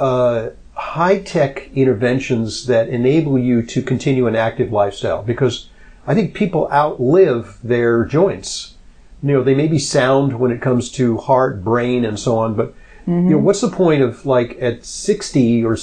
uh, 0.00 0.50
high 0.74 1.18
tech 1.20 1.70
interventions 1.74 2.66
that 2.66 2.88
enable 2.88 3.38
you 3.38 3.62
to 3.62 3.82
continue 3.82 4.26
an 4.26 4.36
active 4.36 4.72
lifestyle 4.72 5.22
because 5.22 5.68
I 6.06 6.14
think 6.14 6.34
people 6.34 6.68
outlive 6.72 7.58
their 7.62 8.04
joints. 8.04 8.74
You 9.22 9.32
know, 9.34 9.42
they 9.42 9.54
may 9.54 9.66
be 9.66 9.78
sound 9.78 10.38
when 10.38 10.50
it 10.52 10.62
comes 10.62 10.90
to 10.92 11.18
heart, 11.18 11.64
brain, 11.64 12.04
and 12.04 12.18
so 12.18 12.38
on, 12.38 12.54
but 12.54 12.74
you 13.06 13.14
know, 13.14 13.38
what's 13.38 13.62
the 13.62 13.70
point 13.70 14.02
of 14.02 14.26
like 14.26 14.58
at 14.60 14.84
60 14.84 15.64
or 15.64 15.78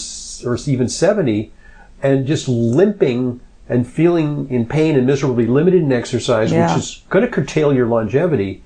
or 0.46 0.58
even 0.68 0.88
70 0.88 1.52
and 2.04 2.28
just 2.28 2.48
limping 2.48 3.40
and 3.68 3.88
feeling 3.88 4.48
in 4.52 4.68
pain 4.68 4.96
and 4.96 5.08
miserably 5.08 5.48
limited 5.48 5.82
in 5.82 5.92
exercise, 5.92 6.52
Yeah. 6.52 6.68
which 6.72 6.84
is 6.84 7.04
going 7.10 7.26
to 7.26 7.32
curtail 7.32 7.74
your 7.74 7.88
longevity 7.88 8.64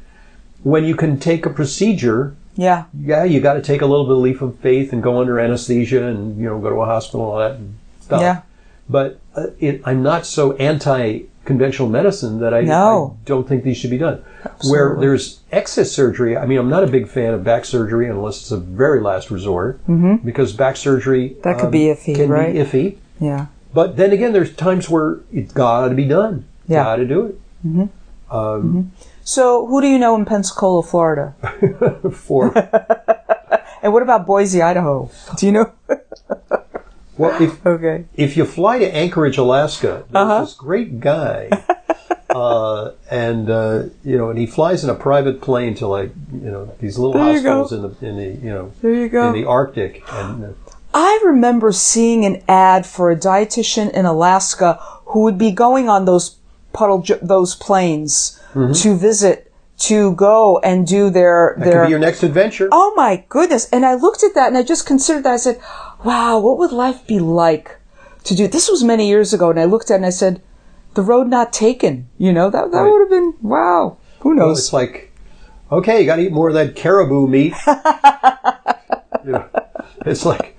when 0.63 0.83
you 0.83 0.93
can 0.93 1.17
take 1.17 1.45
a 1.45 1.49
procedure 1.49 2.35
Yeah. 2.59 2.85
yeah 2.99 3.23
you 3.23 3.39
got 3.39 3.53
to 3.53 3.61
take 3.61 3.81
a 3.81 3.85
little 3.85 4.05
bit 4.05 4.13
of 4.13 4.19
leap 4.19 4.41
of 4.41 4.59
faith 4.59 4.91
and 4.93 5.01
go 5.01 5.21
under 5.21 5.39
anesthesia 5.39 6.05
and 6.07 6.37
you 6.37 6.43
know 6.45 6.59
go 6.59 6.69
to 6.69 6.75
a 6.81 6.85
hospital 6.85 7.21
and 7.21 7.31
all 7.31 7.39
that 7.39 7.55
and 7.59 7.77
stuff 8.01 8.21
Yeah. 8.21 8.41
but 8.89 9.19
uh, 9.35 9.47
it, 9.59 9.81
i'm 9.85 10.03
not 10.03 10.25
so 10.25 10.53
anti 10.57 11.21
conventional 11.45 11.87
medicine 11.89 12.39
that 12.41 12.53
I, 12.53 12.61
No. 12.61 13.17
I 13.17 13.25
don't 13.25 13.47
think 13.47 13.63
these 13.63 13.77
should 13.77 13.89
be 13.89 13.97
done 13.97 14.23
where 14.69 14.97
there's 14.99 15.39
excess 15.51 15.89
surgery 15.91 16.35
i 16.37 16.45
mean 16.45 16.57
i'm 16.59 16.69
not 16.69 16.83
a 16.83 16.87
big 16.87 17.07
fan 17.07 17.33
of 17.33 17.43
back 17.43 17.63
surgery 17.65 18.07
unless 18.09 18.41
it's 18.41 18.51
a 18.51 18.57
very 18.57 18.99
last 19.01 19.31
resort 19.31 19.77
mm-hmm. 19.87 20.17
because 20.25 20.51
back 20.53 20.75
surgery 20.75 21.37
That 21.43 21.55
could 21.57 21.65
um, 21.67 21.71
be 21.71 21.85
iffy, 21.85 22.13
can 22.15 22.29
right? 22.29 22.53
be 22.53 22.59
iffy 22.59 22.97
Yeah. 23.19 23.45
but 23.73 23.95
then 23.97 24.11
again 24.11 24.33
there's 24.33 24.53
times 24.53 24.89
where 24.89 25.19
it's 25.31 25.53
got 25.53 25.87
to 25.87 25.95
be 25.95 26.05
done 26.05 26.45
Yeah. 26.67 26.83
got 26.83 26.97
to 26.97 27.05
do 27.05 27.25
it 27.25 27.89
um, 28.31 28.91
So 29.29 29.67
who 29.67 29.79
do 29.79 29.85
you 29.87 29.99
know 29.99 30.15
in 30.15 30.25
Pensacola, 30.25 30.81
Florida? 30.81 31.35
for 32.11 32.51
And 33.83 33.93
what 33.93 34.01
about 34.01 34.25
Boise, 34.25 34.59
Idaho? 34.59 35.11
Do 35.37 35.45
you 35.45 35.51
know? 35.51 35.71
Well, 37.15 37.39
if 37.41 37.63
Okay. 37.65 38.05
if 38.15 38.37
you 38.37 38.45
fly 38.45 38.79
to 38.79 38.85
Anchorage, 38.95 39.37
Alaska, 39.37 40.05
there's 40.09 40.25
Uh-huh. 40.25 40.41
this 40.45 40.53
great 40.53 41.01
guy, 41.01 41.49
uh, 42.29 42.91
and 43.11 43.49
uh, 43.49 43.83
you 44.05 44.17
know, 44.17 44.29
and 44.29 44.39
he 44.39 44.45
flies 44.47 44.85
in 44.85 44.89
a 44.89 44.95
private 44.95 45.41
plane 45.41 45.75
to 45.75 45.85
like 45.85 46.11
you 46.31 46.49
know 46.49 46.71
these 46.79 46.97
little 46.97 47.13
There 47.19 47.25
hospitals 47.33 47.73
in 47.73 47.81
the 47.83 47.91
in 48.07 48.15
the 48.15 48.29
you 48.47 48.49
know 48.55 48.71
There 48.81 48.93
you 48.93 49.09
go. 49.09 49.27
in 49.27 49.33
the 49.33 49.43
Arctic, 49.43 50.01
and 50.13 50.45
uh, 50.45 50.47
I 50.93 51.19
remember 51.25 51.73
seeing 51.73 52.23
an 52.25 52.41
ad 52.47 52.85
for 52.85 53.11
a 53.11 53.17
dietitian 53.17 53.91
in 53.91 54.05
Alaska 54.05 54.79
who 55.11 55.19
would 55.23 55.37
be 55.37 55.51
going 55.51 55.89
on 55.89 56.05
those 56.05 56.37
puddle 56.71 57.03
those 57.21 57.53
planes 57.53 58.38
Mm-hmm. 58.53 58.73
to 58.73 58.97
visit 58.97 59.51
to 59.77 60.13
go 60.15 60.59
and 60.59 60.85
do 60.87 61.09
their 61.09 61.55
that 61.59 61.65
their 61.65 61.81
could 61.81 61.85
be 61.87 61.91
your 61.91 61.99
next 61.99 62.23
adventure. 62.23 62.67
Oh 62.71 62.93
my 62.95 63.23
goodness. 63.29 63.69
And 63.71 63.85
I 63.85 63.93
looked 63.93 64.23
at 64.23 64.33
that 64.35 64.47
and 64.47 64.57
I 64.57 64.63
just 64.63 64.85
considered 64.85 65.23
that. 65.23 65.33
I 65.33 65.37
said, 65.37 65.61
wow, 66.03 66.39
what 66.39 66.57
would 66.57 66.71
life 66.71 67.05
be 67.07 67.19
like 67.19 67.77
to 68.25 68.35
do? 68.35 68.47
This 68.47 68.69
was 68.69 68.83
many 68.83 69.07
years 69.07 69.33
ago. 69.33 69.49
And 69.51 69.59
I 69.59 69.65
looked 69.65 69.89
at 69.91 69.93
it 69.93 69.97
and 69.97 70.05
I 70.05 70.09
said, 70.09 70.41
the 70.95 71.01
road 71.03 71.27
not 71.27 71.53
taken. 71.53 72.09
You 72.17 72.33
know, 72.33 72.49
that, 72.49 72.71
that 72.71 72.77
Right. 72.77 72.91
would 72.91 72.99
have 73.01 73.09
been, 73.09 73.35
wow. 73.41 73.97
Who 74.21 74.29
Well, 74.35 74.47
knows? 74.47 74.59
it's 74.59 74.73
like, 74.73 75.13
okay, 75.71 76.01
you 76.01 76.05
got 76.07 76.17
to 76.17 76.23
eat 76.23 76.31
more 76.33 76.49
of 76.49 76.55
that 76.55 76.75
caribou 76.75 77.27
meat. 77.27 77.53
You 79.23 79.31
know, 79.31 79.45
it's 80.05 80.25
like 80.25 80.57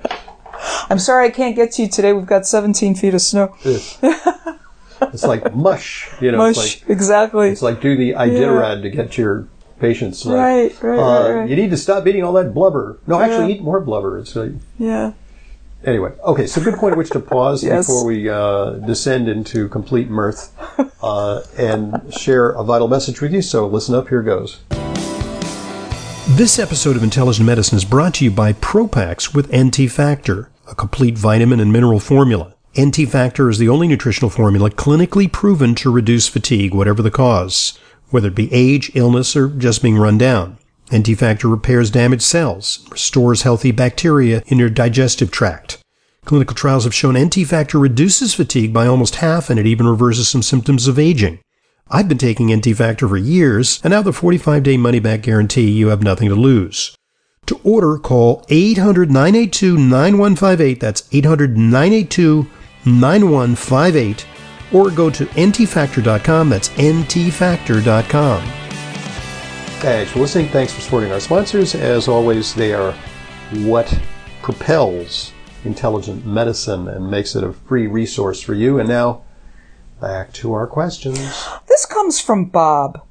I'm 0.88 0.98
sorry 0.98 1.26
I 1.26 1.30
can't 1.30 1.56
get 1.56 1.72
to 1.72 1.82
you 1.82 1.88
today. 1.88 2.12
We've 2.12 2.24
got 2.26 2.46
17 2.46 2.94
feet 2.94 3.14
of 3.14 3.20
snow. 3.20 3.54
it's, 5.12 5.22
it's 5.22 5.24
like 5.24 5.54
mush. 5.54 6.08
You 6.20 6.32
know, 6.32 6.38
Mush. 6.38 6.56
it's 6.56 6.80
like 6.82 6.90
exactly. 6.90 7.48
it's 7.50 7.62
like 7.62 7.80
do 7.80 7.96
the 7.96 8.12
Iditarod 8.12 8.82
to 8.82 8.90
get 8.90 9.16
your 9.18 9.46
patients 9.78 10.26
Right, 10.26 10.70
right, 10.82 10.98
Uh, 10.98 11.02
right, 11.02 11.34
right. 11.40 11.48
You 11.48 11.56
need 11.56 11.70
to 11.70 11.76
stop 11.76 12.06
eating 12.06 12.22
all 12.22 12.32
that 12.34 12.52
blubber. 12.52 12.98
No, 13.06 13.18
actually, 13.20 13.48
Yeah. 13.48 13.54
eat 13.58 13.62
more 13.62 13.80
blubber. 13.80 14.18
It's 14.18 14.36
like, 14.36 14.52
yeah. 14.78 15.12
Anyway, 15.82 16.12
okay, 16.24 16.46
so 16.46 16.60
good 16.60 16.74
point 16.74 16.92
at 16.92 16.98
which 16.98 17.08
to 17.10 17.20
pause 17.20 17.64
Yes. 17.64 17.86
before 17.86 18.04
we 18.04 18.28
uh, 18.28 18.72
descend 18.86 19.26
into 19.28 19.68
complete 19.70 20.10
mirth 20.10 20.52
uh, 21.02 21.40
and 21.56 22.12
share 22.12 22.50
a 22.50 22.62
vital 22.62 22.88
message 22.88 23.22
with 23.22 23.32
you. 23.32 23.40
So 23.40 23.66
listen 23.66 23.94
up, 23.94 24.08
here 24.08 24.22
goes. 24.22 24.58
This 26.36 26.58
episode 26.58 26.96
of 26.96 27.02
Intelligent 27.02 27.46
Medicine 27.46 27.76
is 27.76 27.84
brought 27.84 28.14
to 28.14 28.24
you 28.24 28.30
by 28.30 28.52
Propax 28.52 29.34
with 29.34 29.50
NT 29.56 29.90
Factor, 29.90 30.50
a 30.70 30.74
complete 30.74 31.16
vitamin 31.18 31.58
and 31.58 31.72
mineral 31.72 31.98
formula. 31.98 32.54
NT 32.78 33.08
Factor 33.08 33.50
is 33.50 33.58
the 33.58 33.68
only 33.68 33.88
nutritional 33.88 34.30
formula 34.30 34.70
clinically 34.70 35.30
proven 35.30 35.74
to 35.74 35.90
reduce 35.90 36.28
fatigue, 36.28 36.72
whatever 36.72 37.02
the 37.02 37.10
cause, 37.10 37.76
whether 38.10 38.28
it 38.28 38.36
be 38.36 38.52
age, 38.52 38.92
illness, 38.94 39.34
or 39.34 39.48
just 39.48 39.82
being 39.82 39.98
run 39.98 40.16
down. 40.16 40.56
NT 40.94 41.18
Factor 41.18 41.48
repairs 41.48 41.90
damaged 41.90 42.22
cells, 42.22 42.86
restores 42.88 43.42
healthy 43.42 43.72
bacteria 43.72 44.44
in 44.46 44.60
your 44.60 44.70
digestive 44.70 45.32
tract. 45.32 45.78
Clinical 46.24 46.54
trials 46.54 46.84
have 46.84 46.94
shown 46.94 47.18
NT 47.18 47.44
Factor 47.44 47.76
reduces 47.76 48.34
fatigue 48.34 48.72
by 48.72 48.86
almost 48.86 49.16
half 49.16 49.50
and 49.50 49.58
it 49.58 49.66
even 49.66 49.88
reverses 49.88 50.28
some 50.28 50.42
symptoms 50.42 50.86
of 50.86 50.96
aging. 50.96 51.40
I've 51.90 52.08
been 52.08 52.18
taking 52.18 52.54
NT 52.54 52.76
Factor 52.76 53.08
for 53.08 53.16
years, 53.16 53.80
and 53.82 53.90
now 53.90 54.02
the 54.02 54.12
45 54.12 54.62
day 54.62 54.76
money 54.76 55.00
back 55.00 55.22
guarantee, 55.22 55.68
you 55.68 55.88
have 55.88 56.04
nothing 56.04 56.28
to 56.28 56.36
lose. 56.36 56.96
To 57.46 57.60
order, 57.64 57.98
call 57.98 58.44
800 58.48 59.10
982 59.10 59.76
9158. 59.76 60.78
That's 60.78 61.08
800 61.12 61.58
982 61.58 62.46
9158. 62.84 64.26
Or 64.72 64.90
go 64.90 65.10
to 65.10 65.26
ntfactor.com. 65.26 66.48
That's 66.48 66.68
ntfactor.com. 66.70 68.42
Thanks 69.80 70.12
for 70.12 70.18
listening. 70.18 70.48
Thanks 70.48 70.72
for 70.72 70.80
supporting 70.80 71.10
our 71.10 71.20
sponsors. 71.20 71.74
As 71.74 72.06
always, 72.06 72.54
they 72.54 72.72
are 72.72 72.92
what 73.52 73.98
propels 74.42 75.32
intelligent 75.64 76.24
medicine 76.24 76.88
and 76.88 77.10
makes 77.10 77.34
it 77.34 77.44
a 77.44 77.52
free 77.52 77.86
resource 77.86 78.40
for 78.40 78.54
you. 78.54 78.78
And 78.78 78.88
now, 78.88 79.22
back 80.00 80.32
to 80.34 80.52
our 80.52 80.66
questions. 80.66 81.18
This 81.66 81.86
comes 81.86 82.20
from 82.20 82.46
Bob. 82.46 83.04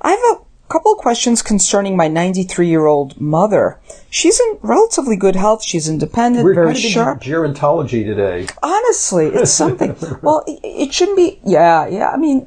I 0.00 0.10
have 0.10 0.38
a 0.38 0.44
couple 0.72 0.92
of 0.92 0.98
questions 0.98 1.42
concerning 1.42 1.96
my 1.96 2.08
93 2.08 2.66
year 2.66 2.86
old 2.86 3.20
mother. 3.20 3.78
She's 4.10 4.40
in 4.40 4.58
relatively 4.62 5.16
good 5.16 5.36
health. 5.36 5.62
She's 5.62 5.88
independent, 5.88 6.44
We're 6.44 6.54
very 6.54 6.74
sharp. 6.74 7.20
gerontology 7.22 8.04
today. 8.04 8.46
Honestly, 8.62 9.26
it's 9.26 9.52
something. 9.62 9.94
well, 10.22 10.42
it, 10.46 10.60
it 10.64 10.94
shouldn't 10.94 11.16
be. 11.16 11.40
Yeah, 11.44 11.86
yeah. 11.86 12.08
I 12.08 12.16
mean, 12.16 12.46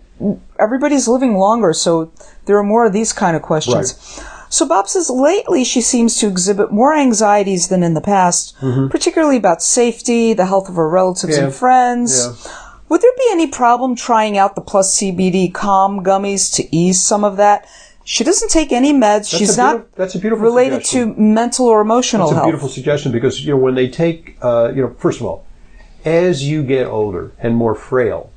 everybody's 0.59 1.07
living 1.07 1.35
longer, 1.37 1.71
so 1.73 2.11
there 2.45 2.57
are 2.57 2.63
more 2.63 2.85
of 2.85 2.93
these 2.93 3.13
kind 3.13 3.35
of 3.35 3.41
questions. 3.41 4.19
So 4.49 4.65
Bob 4.67 4.87
says 4.87 5.09
lately 5.09 5.63
she 5.65 5.81
seems 5.81 6.17
to 6.19 6.27
exhibit 6.27 6.71
more 6.71 6.93
anxieties 6.95 7.67
than 7.67 7.83
in 7.83 7.93
the 7.93 8.01
past, 8.01 8.55
particularly 8.89 9.37
about 9.37 9.61
safety, 9.61 10.33
the 10.33 10.45
health 10.45 10.69
of 10.69 10.75
her 10.75 10.87
relatives 10.89 11.33
Mm-hmm. 11.33 11.41
Yeah. 11.41 11.45
and 11.47 11.53
friends. 11.53 12.25
Yeah. 12.45 12.51
Would 12.87 13.01
there 13.01 13.11
be 13.17 13.27
any 13.31 13.47
problem 13.47 13.95
trying 13.95 14.37
out 14.37 14.53
the 14.55 14.61
plus 14.61 14.95
CBD 14.97 15.51
calm 15.53 16.03
gummies 16.03 16.53
to 16.55 16.63
ease 16.75 17.01
some 17.01 17.23
of 17.23 17.35
that? 17.37 17.67
She 18.07 18.23
doesn't 18.23 18.49
take 18.49 18.71
any 18.71 18.93
meds. 18.93 19.35
She's 19.35 19.57
a 19.57 19.61
not 19.63 19.91
that's 19.95 20.13
a 20.15 20.19
beautiful 20.19 20.45
related 20.45 20.85
suggestion. 20.85 21.15
to 21.15 21.21
mental 21.21 21.65
or 21.65 21.81
emotional 21.81 22.27
It's 22.27 22.31
a 22.31 22.35
health. 22.35 22.45
beautiful 22.45 22.69
suggestion 22.69 23.11
because 23.11 23.43
you 23.43 23.51
know 23.51 23.57
when 23.57 23.75
they 23.75 23.87
take 23.89 24.37
uh, 24.41 24.71
you 24.75 24.81
know 24.83 24.95
first 24.99 25.19
of 25.19 25.25
all, 25.25 25.45
as 26.05 26.43
you 26.47 26.61
get 26.63 26.85
older 26.85 27.31
and 27.39 27.55
more 27.55 27.73
frail, 27.73 28.29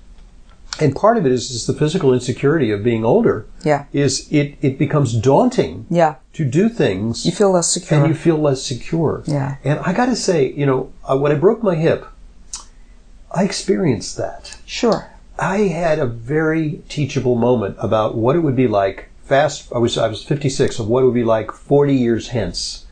and 0.80 0.96
part 0.96 1.18
of 1.18 1.26
it 1.26 1.32
is, 1.32 1.50
is 1.50 1.66
the 1.66 1.74
physical 1.74 2.14
insecurity 2.14 2.70
of 2.70 2.82
being 2.82 3.04
older. 3.04 3.44
Yeah. 3.62 3.84
Is 3.92 4.26
it 4.32 4.56
it 4.62 4.78
becomes 4.78 5.12
daunting 5.12 5.84
Yeah. 5.90 6.14
to 6.32 6.46
do 6.46 6.70
things 6.70 7.26
You 7.26 7.32
feel 7.32 7.50
less 7.50 7.68
secure. 7.70 8.00
and 8.00 8.08
you 8.08 8.14
feel 8.14 8.38
less 8.38 8.62
secure. 8.62 9.22
Yeah. 9.26 9.56
And 9.64 9.80
I 9.80 9.92
got 9.92 10.06
to 10.06 10.16
say, 10.16 10.50
you 10.52 10.64
know, 10.64 10.90
uh, 11.04 11.18
when 11.18 11.30
I 11.30 11.34
broke 11.34 11.62
my 11.62 11.74
hip, 11.74 12.06
I 13.30 13.44
experienced 13.44 14.16
that. 14.16 14.56
sure. 14.64 15.10
I 15.38 15.68
had 15.68 15.98
a 16.00 16.06
very 16.06 16.80
teachable 16.88 17.36
moment 17.36 17.76
about 17.78 18.16
what 18.16 18.34
it 18.34 18.40
would 18.40 18.56
be 18.56 18.66
like 18.66 19.07
fast 19.28 19.70
I 19.74 19.78
was 19.78 19.98
I 19.98 20.08
was 20.08 20.24
56 20.24 20.78
of 20.78 20.88
what 20.88 21.02
it 21.02 21.06
would 21.06 21.14
be 21.14 21.24
like 21.24 21.52
40 21.52 21.94
years 21.94 22.28
hence 22.28 22.86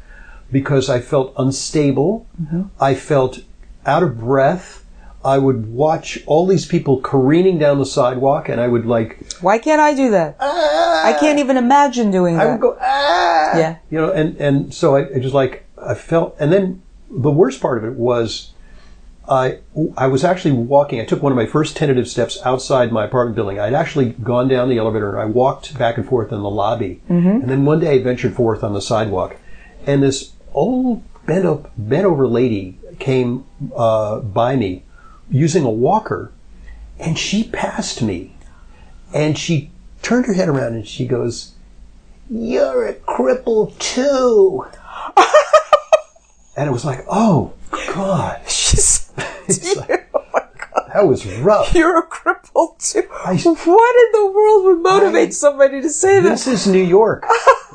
because 0.52 0.88
I 0.90 1.00
felt 1.00 1.32
unstable 1.38 2.26
I 2.80 2.94
felt 2.94 3.40
out 3.84 4.02
of 4.02 4.18
breath 4.18 4.84
I 5.24 5.38
would 5.38 5.72
watch 5.72 6.18
all 6.26 6.46
these 6.46 6.66
people 6.66 7.00
careening 7.00 7.58
down 7.58 7.78
the 7.78 7.86
sidewalk 7.86 8.48
and 8.48 8.60
I 8.60 8.68
would 8.68 8.86
like 8.86 9.32
Why 9.40 9.58
can't 9.58 9.80
I 9.80 9.92
do 9.94 10.10
that? 10.12 10.36
I 10.40 11.16
can't 11.18 11.40
even 11.40 11.56
imagine 11.56 12.12
doing 12.12 12.36
that. 12.36 12.46
I 12.46 12.50
would 12.52 12.60
go 12.60 12.76
ah 12.80 13.58
Yeah. 13.58 13.76
you 13.90 13.98
know 13.98 14.12
and 14.12 14.36
and 14.36 14.72
so 14.74 14.94
I 14.96 15.00
it 15.16 15.20
just 15.20 15.34
like 15.34 15.64
I 15.82 15.94
felt 15.94 16.36
and 16.38 16.52
then 16.52 16.82
the 17.10 17.30
worst 17.30 17.60
part 17.60 17.78
of 17.78 17.84
it 17.84 17.94
was 17.94 18.52
I 19.28 19.58
I 19.96 20.06
was 20.06 20.24
actually 20.24 20.52
walking. 20.52 21.00
I 21.00 21.04
took 21.04 21.22
one 21.22 21.32
of 21.32 21.36
my 21.36 21.46
first 21.46 21.76
tentative 21.76 22.08
steps 22.08 22.38
outside 22.44 22.92
my 22.92 23.04
apartment 23.04 23.34
building. 23.36 23.58
I'd 23.58 23.74
actually 23.74 24.10
gone 24.10 24.48
down 24.48 24.68
the 24.68 24.78
elevator 24.78 25.10
and 25.10 25.18
I 25.20 25.24
walked 25.24 25.76
back 25.78 25.96
and 25.96 26.06
forth 26.06 26.32
in 26.32 26.40
the 26.40 26.50
lobby. 26.50 27.00
And 27.42 27.48
then 27.48 27.64
one 27.64 27.80
day 27.80 27.94
I 27.94 28.02
ventured 28.02 28.34
forth 28.34 28.62
on 28.62 28.72
the 28.72 28.80
sidewalk, 28.80 29.36
and 29.86 30.02
this 30.02 30.32
old 30.52 31.02
bent 31.26 31.44
up 31.44 31.72
bent 31.76 32.04
over 32.04 32.26
lady 32.26 32.78
came 32.98 33.44
uh, 33.74 34.20
by 34.20 34.54
me 34.56 34.84
using 35.28 35.64
a 35.64 35.70
walker, 35.70 36.32
and 37.00 37.18
she 37.18 37.44
passed 37.44 38.00
me, 38.02 38.36
and 39.12 39.36
she 39.36 39.70
turned 40.02 40.26
her 40.26 40.34
head 40.34 40.48
around 40.48 40.74
and 40.74 40.86
she 40.86 41.04
goes, 41.06 41.54
"You're 42.30 42.86
a 42.86 42.94
cripple 42.94 43.76
too." 43.78 44.66
and 46.56 46.68
it 46.68 46.72
was 46.72 46.84
like, 46.84 47.04
"Oh 47.10 47.54
God." 47.94 48.40
She's, 48.48 49.05
It's 49.48 49.76
like- 49.76 50.08
oh 50.14 50.24
my 50.32 50.40
god, 50.58 50.90
That 50.94 51.06
was 51.06 51.26
rough. 51.40 51.74
you're 51.74 51.98
a 51.98 52.06
cripple 52.08 52.78
too. 52.78 53.02
I- 53.12 53.36
what 53.36 53.96
in 54.06 54.12
the 54.20 54.32
world 54.32 54.64
would 54.66 54.82
motivate 54.82 55.28
I- 55.28 55.32
somebody 55.32 55.80
to 55.80 55.90
say 55.90 56.20
that? 56.20 56.28
This 56.30 56.46
is 56.46 56.66
New 56.66 56.82
York. 56.84 57.24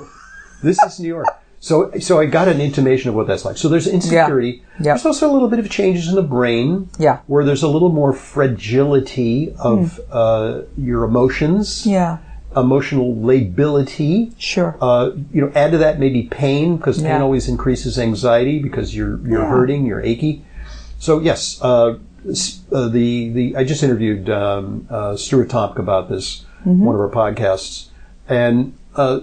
this 0.64 0.82
is 0.84 1.00
New 1.00 1.08
York. 1.08 1.28
So, 1.64 1.92
so 2.00 2.20
I 2.20 2.26
got 2.26 2.48
an 2.48 2.60
intimation 2.60 3.10
of 3.10 3.16
what 3.16 3.28
that's 3.28 3.46
like. 3.46 3.56
So 3.56 3.70
there's 3.70 3.86
insecurity. 3.86 4.64
Yeah. 4.80 4.94
There's 4.94 5.06
also 5.06 5.30
a 5.30 5.32
little 5.32 5.48
bit 5.48 5.60
of 5.60 5.70
changes 5.70 6.08
in 6.10 6.16
the 6.16 6.24
brain. 6.24 6.90
Yeah. 6.98 7.20
Where 7.28 7.46
there's 7.46 7.62
a 7.62 7.68
little 7.68 7.90
more 7.92 8.14
fragility 8.14 9.54
of 9.60 10.00
uh, 10.12 10.62
your 10.78 11.04
emotions. 11.04 11.86
Yeah, 11.86 12.18
Emotional 12.56 13.16
lability. 13.26 14.32
sure. 14.38 14.76
Uh, 14.82 15.12
you 15.32 15.40
know, 15.42 15.52
add 15.56 15.72
to 15.72 15.78
that 15.78 16.00
maybe 16.00 16.24
pain 16.24 16.78
because 16.78 17.02
pain 17.02 17.22
always 17.22 17.48
increases 17.48 17.98
anxiety 18.00 18.58
because 18.60 18.96
you're 18.96 19.20
you're 19.28 19.42
Yeah. 19.44 19.50
hurting, 19.50 19.86
you're 19.86 20.02
achy. 20.02 20.44
So 21.02 21.20
yes, 21.20 21.60
uh, 21.64 21.98
uh, 22.72 22.88
the 22.88 23.30
the 23.30 23.56
I 23.58 23.64
just 23.64 23.82
interviewed 23.82 24.30
um, 24.30 24.88
uh, 24.90 25.18
Stuart 25.18 25.50
Tomc 25.50 25.78
about 25.80 26.08
this 26.10 26.46
Mm-hmm. 26.62 26.86
one 26.86 26.94
of 26.94 27.02
our 27.02 27.10
podcasts, 27.10 27.88
and 28.30 28.76
uh, 28.96 29.22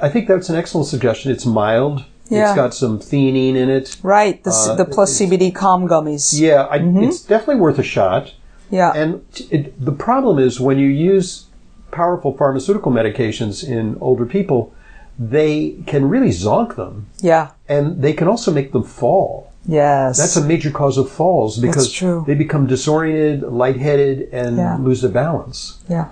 I 0.00 0.08
think 0.08 0.26
that's 0.28 0.48
an 0.48 0.56
excellent 0.56 0.86
suggestion. 0.86 1.30
It's 1.30 1.44
mild. 1.44 2.06
Yeah. 2.30 2.46
It's 2.48 2.56
got 2.56 2.72
some 2.72 2.98
theanine 3.00 3.54
in 3.54 3.68
it. 3.68 3.98
right, 4.02 4.42
the, 4.42 4.50
uh, 4.50 4.74
the 4.74 4.86
plus 4.86 5.20
CBD 5.20 5.54
calm 5.54 5.86
gummies. 5.86 6.40
Yeah, 6.40 6.66
I, 6.70 6.78
Mm-hmm. 6.78 7.02
it's 7.02 7.20
definitely 7.22 7.56
worth 7.60 7.78
a 7.78 7.82
shot. 7.82 8.32
Yeah, 8.70 8.92
And 8.94 9.30
t- 9.34 9.46
it, 9.50 9.78
the 9.78 9.92
problem 9.92 10.38
is 10.38 10.58
when 10.58 10.78
you 10.78 10.88
use 10.88 11.44
powerful 11.90 12.34
pharmaceutical 12.34 12.90
medications 12.90 13.62
in 13.62 13.98
older 14.00 14.24
people, 14.24 14.72
they 15.18 15.76
can 15.86 16.08
really 16.08 16.30
zonk 16.30 16.76
them, 16.76 17.06
Yeah. 17.20 17.48
and 17.68 18.02
they 18.02 18.12
can 18.12 18.28
also 18.28 18.52
make 18.52 18.72
them 18.72 18.82
fall. 18.82 19.50
Yes. 19.66 20.18
That's 20.18 20.36
a 20.36 20.44
major 20.44 20.70
cause 20.70 20.98
of 20.98 21.08
falls 21.10 21.58
because 21.58 21.98
they 22.26 22.34
become 22.34 22.66
disoriented, 22.66 23.42
lightheaded, 23.44 24.28
and 24.32 24.56
Yeah. 24.56 24.76
lose 24.78 25.00
their 25.02 25.10
balance. 25.10 25.78
yeah. 25.88 26.06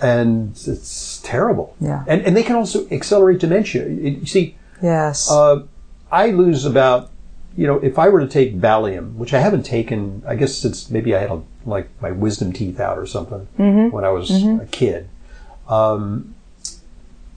And 0.00 0.50
it's 0.66 1.20
terrible. 1.24 1.74
Yeah. 1.80 2.04
And, 2.06 2.22
and 2.22 2.36
they 2.36 2.44
can 2.44 2.54
also 2.54 2.86
accelerate 2.90 3.40
dementia. 3.40 3.82
It- 3.84 4.18
you 4.20 4.26
see, 4.26 4.54
Yes. 4.80 5.28
uh, 5.30 5.62
I 6.12 6.30
lose 6.30 6.64
about, 6.64 7.10
you 7.56 7.66
know, 7.66 7.78
if 7.82 7.98
I 7.98 8.08
were 8.08 8.20
to 8.20 8.28
take 8.28 8.60
Valium, 8.60 9.14
which 9.16 9.34
I 9.34 9.40
haven't 9.40 9.64
taken, 9.64 10.22
I 10.26 10.36
guess 10.36 10.54
since 10.54 10.88
maybe 10.88 11.16
I 11.16 11.20
had 11.20 11.30
a, 11.30 11.40
like 11.66 11.88
my 12.00 12.12
wisdom 12.12 12.52
teeth 12.52 12.78
out 12.78 12.96
or 12.98 13.06
something 13.06 13.48
when 13.90 14.04
I 14.04 14.10
was 14.10 14.30
a 14.30 14.66
kid. 14.70 15.08
Um, 15.68 16.34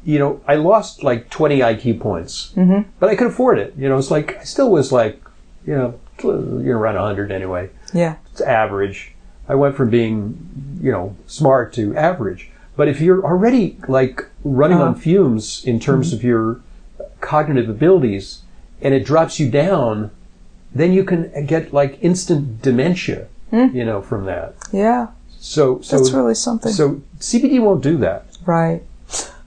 you 0.03 0.19
know, 0.19 0.41
I 0.47 0.55
lost 0.55 1.03
like 1.03 1.29
20 1.29 1.59
IQ 1.59 1.99
points, 1.99 2.53
mm-hmm. 2.55 2.89
but 2.99 3.09
I 3.09 3.15
could 3.15 3.27
afford 3.27 3.59
it. 3.59 3.73
You 3.77 3.89
know, 3.89 3.97
it's 3.97 4.11
like 4.11 4.37
I 4.37 4.43
still 4.43 4.71
was 4.71 4.91
like, 4.91 5.21
you 5.65 5.75
know, 5.75 5.99
you 6.23 6.31
know, 6.31 6.77
around 6.77 6.95
100 6.95 7.31
anyway. 7.31 7.69
yeah. 7.93 8.17
It's 8.31 8.41
average. 8.41 9.13
I 9.47 9.55
went 9.55 9.75
from 9.75 9.89
being, 9.89 10.79
you 10.81 10.91
know, 10.91 11.15
smart 11.27 11.73
to 11.73 11.95
average. 11.95 12.49
But 12.75 12.87
if 12.87 13.01
you're 13.01 13.23
already 13.23 13.77
like 13.87 14.25
running 14.43 14.77
on 14.77 14.91
uh-huh. 14.91 14.99
fumes 14.99 15.63
in 15.65 15.79
terms 15.79 16.07
mm-hmm. 16.07 16.15
of 16.17 16.23
your 16.23 16.61
cognitive 17.19 17.69
abilities 17.69 18.41
and 18.81 18.93
it 18.93 19.05
drops 19.05 19.39
you 19.39 19.51
down, 19.51 20.11
then 20.73 20.93
you 20.93 21.03
can 21.03 21.45
get 21.45 21.73
like 21.73 21.97
instant 22.01 22.61
dementia, 22.61 23.27
hmm. 23.49 23.67
you 23.73 23.85
know, 23.85 24.01
from 24.01 24.25
that. 24.25 24.55
Yeah. 24.71 25.07
So, 25.39 25.81
so, 25.81 25.97
That's 25.97 26.11
really 26.11 26.35
something. 26.35 26.71
so 26.71 27.01
CBD 27.19 27.59
won't 27.59 27.81
do 27.81 27.97
that. 27.97 28.25
Right. 28.45 28.83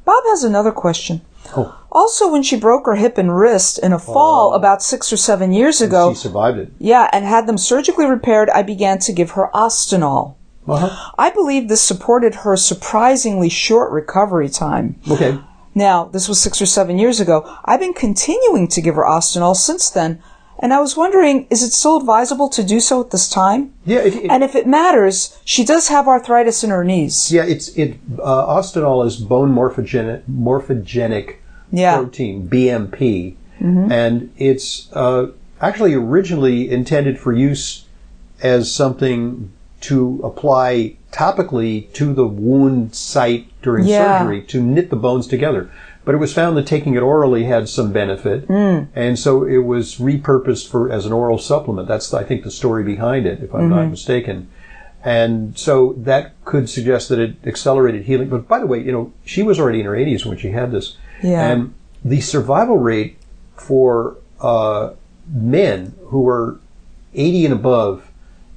Bob 0.04 0.22
has 0.26 0.44
another 0.44 0.72
question. 0.72 1.22
Oh. 1.56 1.78
Also, 1.92 2.30
when 2.30 2.42
she 2.42 2.56
broke 2.58 2.86
her 2.86 2.96
hip 2.96 3.18
and 3.18 3.36
wrist 3.36 3.78
in 3.78 3.92
a 3.92 3.98
fall 3.98 4.54
about 4.54 4.82
six 4.82 5.12
or 5.12 5.16
seven 5.16 5.52
years 5.52 5.80
ago, 5.80 6.12
She 6.12 6.20
survived 6.20 6.58
it. 6.58 6.72
yeah, 6.78 7.08
and 7.12 7.24
had 7.24 7.46
them 7.46 7.58
surgically 7.58 8.06
repaired, 8.06 8.50
I 8.50 8.62
began 8.62 8.98
to 9.00 9.12
give 9.12 9.32
her 9.32 9.50
Ostinol. 9.54 10.34
Uh-huh. 10.66 11.12
I 11.18 11.30
believe 11.30 11.68
this 11.68 11.82
supported 11.82 12.34
her 12.36 12.56
surprisingly 12.56 13.48
short 13.50 13.92
recovery 13.92 14.48
time. 14.48 14.98
Okay. 15.10 15.38
Now, 15.74 16.04
this 16.06 16.28
was 16.28 16.40
six 16.40 16.62
or 16.62 16.66
seven 16.66 16.98
years 16.98 17.20
ago. 17.20 17.44
I've 17.64 17.80
been 17.80 17.92
continuing 17.94 18.68
to 18.68 18.80
give 18.80 18.94
her 18.94 19.02
Ostinol 19.04 19.54
since 19.56 19.90
then, 19.90 20.22
and 20.58 20.72
I 20.72 20.80
was 20.80 20.96
wondering, 20.96 21.46
is 21.50 21.62
it 21.62 21.72
still 21.72 21.96
advisable 21.98 22.48
to 22.50 22.62
do 22.62 22.80
so 22.80 23.00
at 23.00 23.10
this 23.10 23.28
time? 23.28 23.72
Yeah. 23.84 24.00
It, 24.00 24.14
it, 24.14 24.30
And 24.30 24.42
if 24.44 24.54
it 24.54 24.66
matters, 24.66 25.38
she 25.44 25.64
does 25.64 25.88
have 25.88 26.06
arthritis 26.08 26.62
in 26.64 26.70
her 26.70 26.84
knees. 26.84 27.30
yeah. 27.32 27.44
It's 27.44 27.68
it. 27.76 27.96
Uh, 28.22 28.46
Ostinol 28.46 29.04
is 29.06 29.16
bone 29.16 29.52
morphogenic 29.54 30.22
morphogenic 30.30 31.36
Yeah. 31.72 31.96
protein, 31.96 32.48
BMP, 32.48 33.34
and 33.60 34.30
it's 34.36 34.92
uh, 34.92 35.28
actually 35.60 35.94
originally 35.94 36.70
intended 36.70 37.18
for 37.18 37.32
use 37.32 37.86
as 38.42 38.70
something 38.70 39.50
to 39.80 40.20
apply 40.22 40.96
topically 41.12 41.90
to 41.94 42.12
the 42.12 42.26
wound 42.26 42.94
site 42.94 43.46
during 43.62 43.86
Yeah. 43.86 44.18
surgery 44.20 44.42
to 44.42 44.62
knit 44.62 44.90
the 44.90 44.96
bones 44.96 45.26
together. 45.26 45.70
But 46.04 46.14
it 46.14 46.18
was 46.18 46.34
found 46.34 46.56
that 46.56 46.66
taking 46.66 46.94
it 46.94 47.00
orally 47.00 47.44
had 47.44 47.68
some 47.68 47.92
benefit, 47.92 48.44
hmm. 48.44 48.84
and 48.94 49.18
so 49.18 49.44
it 49.44 49.58
was 49.58 49.96
repurposed 49.96 50.68
for 50.68 50.92
as 50.92 51.06
an 51.06 51.12
oral 51.12 51.38
supplement. 51.38 51.88
That's 51.88 52.12
I 52.12 52.24
think 52.24 52.44
the 52.44 52.50
story 52.50 52.84
behind 52.84 53.26
it, 53.26 53.42
if 53.42 53.54
I'm 53.54 53.68
not 53.70 53.80
mm-hmm. 53.80 53.90
mistaken. 53.92 54.48
And 55.04 55.56
so 55.58 55.92
that 55.98 56.32
could 56.46 56.70
suggest 56.70 57.10
that 57.10 57.18
it 57.18 57.36
accelerated 57.46 58.04
healing. 58.04 58.30
But 58.30 58.48
by 58.48 58.58
the 58.58 58.66
way, 58.66 58.80
you 58.80 58.90
know, 58.90 59.12
she 59.24 59.42
was 59.42 59.60
already 59.60 59.80
in 59.80 59.86
her 59.86 59.92
80s 59.92 60.24
when 60.24 60.38
she 60.38 60.50
had 60.50 60.72
this. 60.72 60.96
Yeah. 61.22 61.46
And 61.46 61.74
the 62.02 62.22
survival 62.22 62.78
rate 62.78 63.18
for 63.54 64.16
uh, 64.40 64.94
men 65.28 65.94
who 66.06 66.26
are 66.26 66.58
80 67.12 67.44
and 67.44 67.54
above 67.54 68.10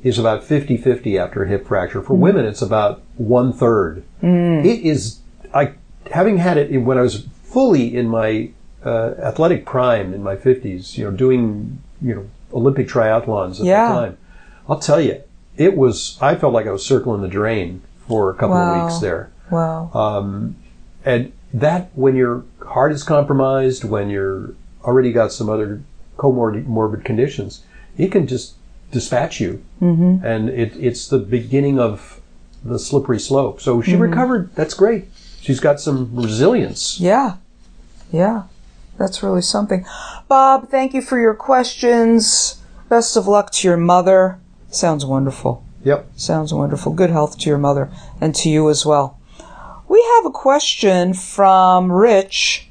is 0.04 0.18
about 0.18 0.44
50 0.44 0.77
50 0.77 1.18
after 1.18 1.44
a 1.44 1.48
hip 1.48 1.68
fracture. 1.68 2.01
For 2.01 2.13
mm-hmm. 2.13 2.22
women, 2.22 2.46
it's 2.46 2.62
about 2.62 3.01
one 3.18 3.51
third. 3.51 4.04
Mm. 4.24 4.66
It 4.66 4.86
is, 4.86 5.20
I, 5.54 5.74
having 6.12 6.38
had 6.38 6.57
it 6.57 6.77
when 6.79 6.98
I 6.98 7.01
was 7.01 7.27
fully 7.51 7.96
in 7.96 8.07
my 8.07 8.50
uh, 8.86 9.14
athletic 9.22 9.66
prime 9.66 10.14
in 10.14 10.24
my 10.24 10.36
50s, 10.36 10.98
you 10.98 11.05
know, 11.05 11.12
doing, 11.12 11.81
you 12.01 12.16
know, 12.16 12.29
Olympic 12.53 12.88
triathlons 12.88 13.60
at 13.60 13.66
Yeah. 13.66 13.88
the 13.90 13.94
time, 13.96 14.18
I'll 14.70 14.79
tell 14.79 15.01
you, 15.01 15.22
it 15.57 15.75
was, 15.75 16.18
I 16.22 16.36
felt 16.36 16.53
like 16.53 16.68
I 16.68 16.72
was 16.72 16.86
circling 16.86 17.22
the 17.22 17.27
drain 17.27 17.81
for 18.07 18.29
a 18.29 18.33
couple 18.33 18.55
Wow. 18.55 18.75
of 18.75 18.83
weeks 18.83 19.00
there. 19.00 19.31
Wow. 19.50 19.90
Um, 19.94 20.55
and 21.03 21.31
that, 21.53 21.90
when 21.96 22.16
your 22.16 22.44
heart 22.66 22.92
is 22.92 23.03
compromised, 23.03 23.83
when 23.83 24.10
you're 24.10 24.53
already 24.83 25.12
got 25.12 25.31
some 25.31 25.50
other 25.50 25.81
comorbid 26.18 26.66
morbid 26.66 27.03
conditions, 27.05 27.64
it 27.98 28.12
can 28.12 28.27
just 28.27 28.53
dispatch 28.92 29.40
you. 29.40 29.64
Mm-hmm. 29.81 30.25
And 30.25 30.50
it, 30.50 30.74
it's 30.77 31.07
the 31.07 31.18
beginning 31.20 31.79
of 31.79 32.22
the 32.64 32.77
slippery 32.79 33.20
slope. 33.20 33.62
So 33.62 33.81
she 33.81 33.96
recovered. 33.96 34.53
That's 34.55 34.74
great. 34.74 35.05
She's 35.48 35.62
got 35.62 35.79
some 35.79 36.14
resilience. 36.14 37.00
Yeah. 37.00 37.38
Yeah. 38.12 38.44
That's 38.98 39.24
really 39.24 39.42
something. 39.42 39.86
Bob, 40.27 40.68
thank 40.68 40.94
you 40.94 41.01
for 41.01 41.18
your 41.18 41.33
questions. 41.33 42.62
Best 42.90 43.16
of 43.16 43.29
luck 43.29 43.51
to 43.53 43.68
your 43.70 43.77
mother. 43.77 44.40
Sounds 44.70 45.05
wonderful. 45.05 45.64
Yep. 45.86 46.05
Sounds 46.18 46.53
wonderful. 46.53 46.92
Good 46.92 47.12
health 47.12 47.38
to 47.40 47.50
your 47.50 47.60
mother 47.60 47.90
and 48.20 48.36
to 48.36 48.50
you 48.50 48.70
as 48.70 48.86
well. 48.86 49.18
We 49.88 50.03
have 50.16 50.25
a 50.25 50.31
question 50.31 51.14
from 51.14 51.94
Rich. 51.94 52.68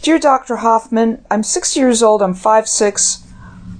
Dear 0.00 0.18
Dr. 0.18 0.56
Hoffman, 0.56 1.22
I'm 1.30 1.42
60 1.42 1.78
years 1.78 2.02
old. 2.02 2.22
I'm 2.22 2.32
5'6. 2.32 3.26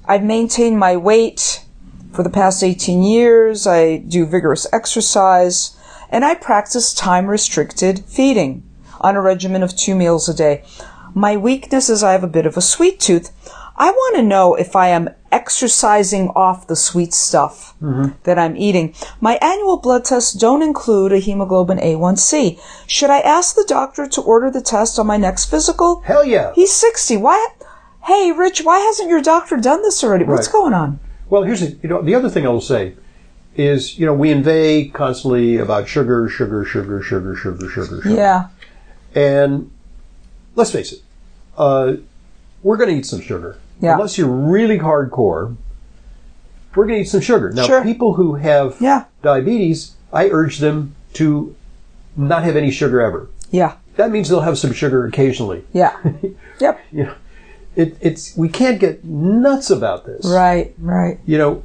I've 0.04 0.22
maintained 0.22 0.78
my 0.78 0.94
weight 0.94 1.64
for 2.12 2.22
the 2.22 2.28
past 2.28 2.62
18 2.62 3.02
years. 3.02 3.66
I 3.66 3.96
do 3.96 4.26
vigorous 4.26 4.66
exercise 4.74 5.74
and 6.10 6.24
I 6.24 6.34
practice 6.34 6.92
time 6.92 7.26
restricted 7.26 8.04
feeding 8.04 8.62
on 9.00 9.16
a 9.16 9.22
regimen 9.22 9.62
of 9.62 9.74
two 9.74 9.94
meals 9.94 10.28
a 10.28 10.34
day. 10.34 10.62
My 11.14 11.36
weakness 11.36 11.88
is 11.88 12.02
I 12.02 12.12
have 12.12 12.22
a 12.22 12.28
bit 12.28 12.46
of 12.46 12.56
a 12.56 12.60
sweet 12.60 13.00
tooth. 13.00 13.32
I 13.76 13.90
want 13.90 14.16
to 14.16 14.22
know 14.22 14.54
if 14.54 14.76
I 14.76 14.88
am 14.88 15.08
exercising 15.32 16.28
off 16.36 16.66
the 16.66 16.76
sweet 16.76 17.14
stuff 17.14 17.74
mm-hmm. 17.80 18.12
that 18.24 18.38
I'm 18.38 18.56
eating. 18.56 18.94
My 19.20 19.38
annual 19.40 19.78
blood 19.78 20.04
tests 20.04 20.34
don't 20.34 20.62
include 20.62 21.12
a 21.12 21.18
hemoglobin 21.18 21.78
A1C. 21.78 22.60
Should 22.86 23.10
I 23.10 23.20
ask 23.20 23.54
the 23.54 23.64
doctor 23.66 24.06
to 24.06 24.20
order 24.20 24.50
the 24.50 24.60
test 24.60 24.98
on 24.98 25.06
my 25.06 25.16
next 25.16 25.46
physical? 25.46 26.00
Hell 26.00 26.24
yeah. 26.24 26.52
He's 26.54 26.72
60. 26.72 27.16
Why? 27.16 27.48
Hey, 28.04 28.32
Rich, 28.32 28.62
why 28.64 28.80
hasn't 28.80 29.08
your 29.08 29.22
doctor 29.22 29.56
done 29.56 29.82
this 29.82 30.04
already? 30.04 30.24
What's 30.24 30.48
going 30.48 30.74
on? 30.74 31.00
Well, 31.30 31.44
here's 31.44 31.60
the, 31.60 31.78
you 31.82 31.88
know, 31.88 32.02
the 32.02 32.14
other 32.14 32.28
thing 32.28 32.44
I 32.44 32.50
will 32.50 32.60
say 32.60 32.96
is, 33.60 33.98
you 33.98 34.06
know, 34.06 34.14
we 34.14 34.30
inveigh 34.30 34.88
constantly 34.88 35.56
about 35.56 35.88
sugar, 35.88 36.28
sugar, 36.28 36.64
sugar, 36.64 37.02
sugar, 37.02 37.36
sugar, 37.36 37.68
sugar, 37.68 38.00
sugar. 38.02 38.10
Yeah. 38.14 38.48
And 39.14 39.70
let's 40.54 40.70
face 40.72 40.92
it, 40.92 41.00
uh, 41.58 41.94
we're 42.62 42.76
going 42.76 42.90
to 42.90 42.96
eat 42.96 43.06
some 43.06 43.20
sugar. 43.20 43.58
Yeah. 43.80 43.94
Unless 43.94 44.18
you're 44.18 44.28
really 44.28 44.78
hardcore, 44.78 45.56
we're 46.74 46.84
going 46.86 46.96
to 46.98 47.02
eat 47.02 47.08
some 47.08 47.20
sugar. 47.20 47.50
Now, 47.50 47.66
Sure. 47.66 47.82
people 47.82 48.14
who 48.14 48.34
have 48.36 48.76
Yeah. 48.80 49.04
diabetes, 49.22 49.92
I 50.12 50.28
urge 50.28 50.58
them 50.58 50.94
to 51.14 51.54
not 52.16 52.44
have 52.44 52.56
any 52.56 52.70
sugar 52.70 53.00
ever. 53.00 53.28
Yeah. 53.50 53.74
That 53.96 54.10
means 54.10 54.28
they'll 54.28 54.40
have 54.40 54.58
some 54.58 54.72
sugar 54.72 55.04
occasionally. 55.06 55.64
Yeah. 55.72 55.96
yep. 56.60 56.80
You 56.92 57.04
know, 57.04 57.14
it, 57.76 57.96
it's 58.00 58.36
we 58.36 58.48
can't 58.48 58.78
get 58.78 59.04
nuts 59.04 59.70
about 59.70 60.06
this. 60.06 60.24
Right. 60.26 60.74
Right. 60.78 61.18
You 61.26 61.38
know. 61.38 61.62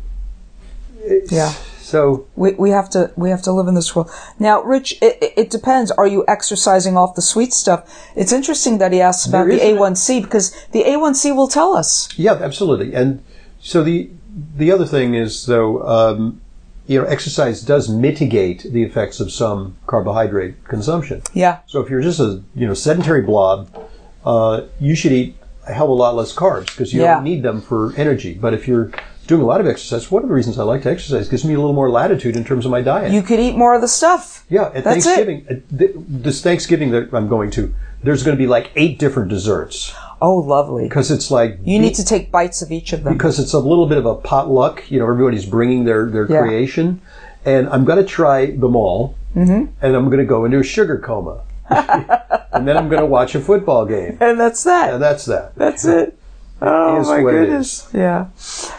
it's- 1.05 1.31
Yeah. 1.31 1.53
So 1.85 2.25
We, 2.35 2.53
we 2.53 2.71
have 2.71 2.89
to 2.91 3.11
we 3.15 3.29
have 3.29 3.43
to 3.43 3.51
live 3.51 3.67
in 3.67 3.75
this 3.75 3.95
world 3.95 4.09
now. 4.39 4.63
Rich, 4.63 4.97
it, 5.01 5.17
it- 5.37 5.49
depends. 5.51 5.91
Are 5.91 6.07
you 6.07 6.25
exercising 6.27 6.97
off 6.97 7.13
the 7.15 7.21
sweet 7.21 7.53
stuff? 7.53 7.81
It's 8.15 8.31
interesting 8.33 8.79
that 8.79 8.91
he 8.91 8.99
asks 9.01 9.27
about 9.27 9.47
the 9.47 9.59
A1C 9.59 10.23
because 10.23 10.51
the 10.71 10.83
A1C 10.83 11.35
will 11.35 11.47
tell 11.47 11.75
us. 11.77 12.09
Yeah, 12.17 12.33
absolutely. 12.33 12.93
And 12.95 13.23
so 13.61 13.83
the 13.83 14.09
the 14.57 14.71
other 14.71 14.85
thing 14.85 15.13
is 15.13 15.45
though, 15.45 15.81
um, 15.83 16.41
you 16.87 16.99
know, 16.99 17.05
exercise 17.07 17.61
does 17.61 17.87
mitigate 17.87 18.63
the 18.63 18.81
effects 18.83 19.19
of 19.19 19.31
some 19.31 19.77
carbohydrate 19.85 20.55
consumption. 20.67 21.21
Yeah. 21.33 21.59
So 21.67 21.81
if 21.81 21.89
you're 21.91 22.01
just 22.01 22.19
a 22.19 22.41
you 22.55 22.65
know 22.67 22.73
sedentary 22.73 23.21
blob, 23.21 23.69
uh, 24.25 24.61
you 24.79 24.95
should 24.95 25.11
eat 25.11 25.35
a 25.67 25.73
hell 25.73 25.85
of 25.85 25.91
a 25.91 25.93
lot 25.93 26.15
less 26.15 26.33
carbs 26.33 26.65
because 26.67 26.93
you 26.93 27.01
Yeah. 27.01 27.13
don't 27.15 27.23
need 27.23 27.43
them 27.43 27.61
for 27.61 27.93
energy. 27.95 28.33
But 28.33 28.53
if 28.55 28.67
you're 28.67 28.91
doing 29.27 29.41
a 29.41 29.45
lot 29.45 29.59
of 29.61 29.67
exercise, 29.67 30.09
one 30.11 30.23
of 30.23 30.29
the 30.29 30.35
reasons 30.35 30.57
I 30.59 30.63
like 30.63 30.83
to 30.83 30.91
exercise 30.91 31.27
gives 31.29 31.43
me 31.45 31.53
a 31.53 31.57
little 31.57 31.73
more 31.73 31.89
latitude 31.89 32.35
in 32.35 32.43
terms 32.43 32.65
of 32.65 32.71
my 32.71 32.81
diet. 32.81 33.11
You 33.11 33.21
could 33.21 33.39
eat 33.39 33.55
more 33.55 33.73
of 33.75 33.81
the 33.81 33.87
stuff. 33.87 34.45
yeah, 34.49 34.65
at 34.73 34.83
That's. 34.83 35.05
Thanksgiving, 35.05 35.45
uh, 35.49 35.77
th- 35.77 35.91
this 35.95 36.41
Thanksgiving 36.41 36.91
that 36.91 37.13
I'm 37.13 37.27
going 37.27 37.51
to, 37.51 37.73
there's 38.03 38.23
going 38.23 38.37
to 38.37 38.41
be 38.41 38.47
like 38.47 38.71
eight 38.75 38.99
different 38.99 39.29
desserts 39.29 39.93
Oh, 40.21 40.35
lovely. 40.37 40.83
because 40.83 41.11
it's 41.11 41.29
like 41.31 41.59
You 41.63 41.79
need 41.79 41.95
to 41.95 42.05
take 42.05 42.31
bites 42.31 42.61
of 42.61 42.71
each 42.71 42.93
of 42.93 43.03
them. 43.03 43.13
because 43.13 43.39
it's 43.39 43.53
a 43.53 43.59
little 43.59 43.87
bit 43.87 43.97
of 43.97 44.05
a 44.05 44.15
potluck. 44.15 44.89
You 44.91 44.99
know, 44.99 45.09
everybody's 45.09 45.45
bringing 45.45 45.85
their 45.85 46.05
their 46.09 46.29
Yeah. 46.29 46.41
creation, 46.41 47.01
and 47.45 47.67
I'm 47.69 47.83
going 47.85 47.97
to 47.99 48.05
try 48.05 48.51
them 48.51 48.75
all, 48.75 49.15
mm-hmm. 49.35 49.65
and 49.81 49.95
I'm 49.95 50.05
going 50.05 50.19
to 50.19 50.25
go 50.25 50.45
into 50.45 50.59
a 50.59 50.63
sugar 50.63 50.97
coma. 50.99 51.41
and 51.69 52.67
then 52.67 52.77
I'm 52.77 52.89
going 52.89 53.01
to 53.01 53.07
watch 53.07 53.33
a 53.33 53.39
football 53.41 53.85
game. 53.87 54.17
And 54.21 54.39
that's 54.39 54.63
that. 54.65 54.93
And 54.93 55.01
that's 55.01 55.25
that. 55.25 55.55
That's 55.55 55.83
it. 55.85 56.17
Oh 56.61 57.03
my 57.03 57.21
goodness! 57.21 57.87
Yeah. 57.93 58.27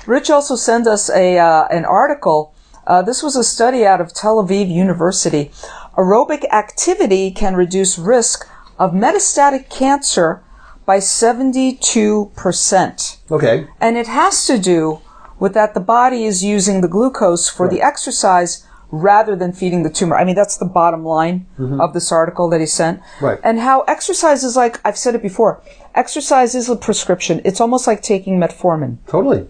Rich 0.07 0.31
also 0.31 0.57
sent 0.57 0.87
us 0.87 1.11
a 1.11 1.39
uh, 1.39 1.67
an 1.69 1.85
article. 1.85 2.55
Uh, 2.87 3.03
this 3.03 3.23
was 3.23 3.37
a 3.37 3.45
study 3.45 3.85
out 3.85 4.01
of 4.01 4.15
Tel 4.15 4.43
Aviv 4.43 4.69
University. 4.69 5.51
Aerobic 5.97 6.45
activity 6.53 7.31
can 7.31 7.55
reduce 7.55 7.99
risk 7.99 8.49
of 8.79 8.93
metastatic 8.93 9.69
cancer 9.69 10.43
by 10.87 10.99
seventy 11.01 11.75
two 11.75 12.31
percent, 12.37 13.19
Okay. 13.31 13.67
and 13.81 13.97
it 13.97 14.07
has 14.07 14.47
to 14.47 14.59
do 14.59 15.01
with 15.39 15.53
that 15.55 15.75
the 15.75 15.81
body 15.81 16.25
is 16.25 16.43
using 16.45 16.81
the 16.81 16.89
glucose 16.89 17.49
for 17.49 17.69
the 17.69 17.83
exercise 17.83 18.65
rather 18.91 19.35
than 19.37 19.53
feeding 19.53 19.83
the 19.83 19.91
tumor. 19.91 20.17
I 20.17 20.25
mean, 20.25 20.35
that's 20.37 20.57
the 20.57 20.65
bottom 20.65 21.05
line 21.05 21.47
of 21.59 21.93
this 21.93 22.13
article 22.13 22.49
that 22.51 22.61
he 22.61 22.67
sent. 22.67 23.01
Mm-hmm. 23.01 23.25
Right. 23.25 23.39
And 23.43 23.59
how 23.61 23.81
exercise 23.83 24.45
is 24.45 24.57
like, 24.57 24.81
I've 24.85 24.97
said 24.99 25.15
it 25.15 25.23
before, 25.23 25.61
exercise 25.95 26.55
is 26.55 26.69
a 26.69 26.77
prescription. 26.77 27.41
It's 27.45 27.61
almost 27.61 27.87
like 27.87 28.03
taking 28.03 28.39
metformin, 28.39 28.99
Totally. 29.09 29.47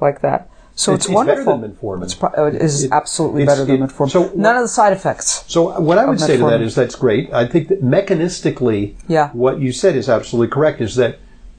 like 0.00 0.20
that. 0.22 0.48
So 0.74 0.94
it's, 0.94 1.06
It's- 1.06 1.10
it's 1.10 1.14
wonderful. 1.28 1.58
than 1.58 1.72
metformin. 1.72 2.04
It's 2.04 2.14
pro- 2.14 2.46
it 2.46 2.54
is 2.54 2.84
It- 2.84 2.92
absolutely 2.92 3.42
it's- 3.42 3.56
better 3.58 3.66
than 3.66 3.82
it- 3.82 3.90
metformin. 3.90 4.10
so- 4.10 4.30
None 4.36 4.56
of 4.56 4.62
the 4.62 4.68
side 4.68 4.92
effects. 4.92 5.44
So 5.48 5.78
what 5.80 5.98
I 5.98 6.04
would 6.06 6.20
say 6.20 6.36
to 6.36 6.46
that 6.50 6.60
is 6.60 6.74
that's 6.76 6.94
great. 6.94 7.32
I 7.34 7.46
think 7.46 7.66
that 7.68 7.82
mechanistically, 7.84 8.94
Yeah. 9.08 9.30
what 9.32 9.58
you 9.60 9.72
said 9.72 9.96
is 9.96 10.08
absolutely 10.08 10.52
correct. 10.52 10.80
Is 10.80 10.94
that 10.96 11.16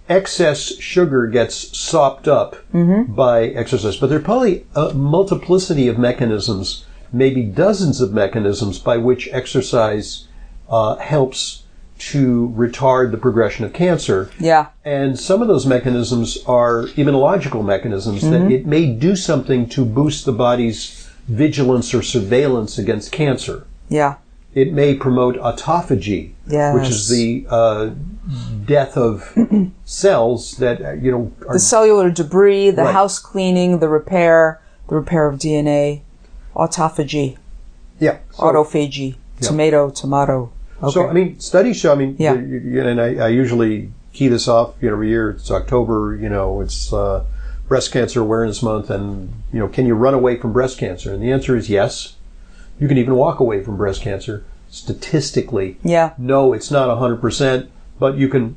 excess 0.07 0.73
sugar 0.79 1.27
gets 1.27 1.77
sopped 1.77 2.27
up 2.27 2.55
Mm-hmm. 2.73 3.13
by 3.13 3.43
exercise, 3.47 3.97
but 3.97 4.07
there 4.09 4.17
are 4.19 4.21
probably 4.23 4.65
a 4.75 4.93
multiplicity 4.93 5.87
of 5.87 5.97
mechanisms, 5.99 6.85
maybe 7.11 7.43
dozens 7.43 8.01
of 8.01 8.13
mechanisms 8.13 8.79
by 8.79 8.97
which 8.97 9.27
exercise 9.31 10.27
uh, 10.69 10.95
helps 10.97 11.63
to 11.97 12.53
retard 12.55 13.11
the 13.11 13.17
progression 13.17 13.65
of 13.65 13.73
cancer. 13.73 14.29
Yeah. 14.39 14.67
And 14.85 15.19
some 15.19 15.41
of 15.41 15.47
those 15.49 15.65
mechanisms 15.65 16.37
are 16.45 16.83
immunological 16.95 17.63
mechanisms 17.65 18.23
Mm-hmm. 18.23 18.31
that 18.31 18.51
it 18.51 18.65
may 18.65 18.85
do 18.93 19.15
something 19.15 19.67
to 19.69 19.83
boost 19.83 20.25
the 20.25 20.31
body's 20.31 21.09
vigilance 21.27 21.93
or 21.93 22.01
surveillance 22.01 22.77
against 22.77 23.11
cancer. 23.11 23.65
Yeah. 23.89 24.15
It 24.55 24.71
may 24.73 24.95
promote 24.95 25.35
autophagy, 25.37 26.31
which 26.45 26.89
is 26.89 27.07
the 27.09 27.45
uh, 27.49 27.91
death 28.65 28.97
of 28.97 29.35
cells 29.85 30.53
that 30.57 30.81
uh, 30.81 30.91
you 30.93 31.11
know 31.11 31.31
are 31.47 31.53
The 31.53 31.59
cellular 31.59 32.09
debris, 32.09 32.71
the 32.71 32.83
Right. 32.83 32.93
house 32.93 33.19
cleaning, 33.19 33.79
the 33.79 33.89
repair, 33.89 34.59
the 34.87 34.95
repair 34.95 35.27
of 35.27 35.37
DNA, 35.39 36.01
autophagy, 36.55 37.37
yeah. 37.99 38.17
So, 38.31 38.43
autophagy, 38.43 39.15
tomato, 39.41 39.89
tomato. 39.89 40.51
Okay. 40.81 40.91
so 40.93 41.07
I 41.09 41.13
mean, 41.13 41.39
studies 41.39 41.77
show. 41.77 41.91
I 41.91 41.95
mean, 41.95 42.15
Yeah. 42.17 42.33
you- 42.35 42.61
you- 42.65 42.81
and 42.87 43.01
I, 43.01 43.15
I 43.25 43.27
usually 43.27 43.91
key 44.13 44.27
this 44.29 44.47
off. 44.47 44.73
You 44.81 44.87
know, 44.87 44.93
every 44.95 45.09
year 45.09 45.29
it's 45.31 45.51
October. 45.51 46.17
You 46.19 46.29
know, 46.29 46.61
it's 46.61 46.91
uh, 46.93 47.25
Breast 47.67 47.91
Cancer 47.91 48.21
Awareness 48.21 48.63
Month, 48.63 48.89
and 48.89 49.33
you 49.53 49.59
know, 49.59 49.67
can 49.67 49.85
you 49.85 49.93
run 49.95 50.13
away 50.13 50.37
from 50.37 50.53
breast 50.53 50.77
cancer? 50.77 51.13
And 51.13 51.21
the 51.21 51.31
answer 51.31 51.55
is 51.55 51.69
yes. 51.69 52.15
You 52.79 52.87
can 52.87 52.97
even 52.97 53.15
walk 53.15 53.39
away 53.41 53.61
from 53.63 53.75
breast 53.77 54.01
cancer. 54.01 54.43
Statistically, 54.71 55.77
yeah. 55.83 56.13
no, 56.17 56.53
it's 56.53 56.69
not 56.71 56.89
100%, 56.89 57.67
but 57.99 58.17
you 58.17 58.27
can 58.29 58.55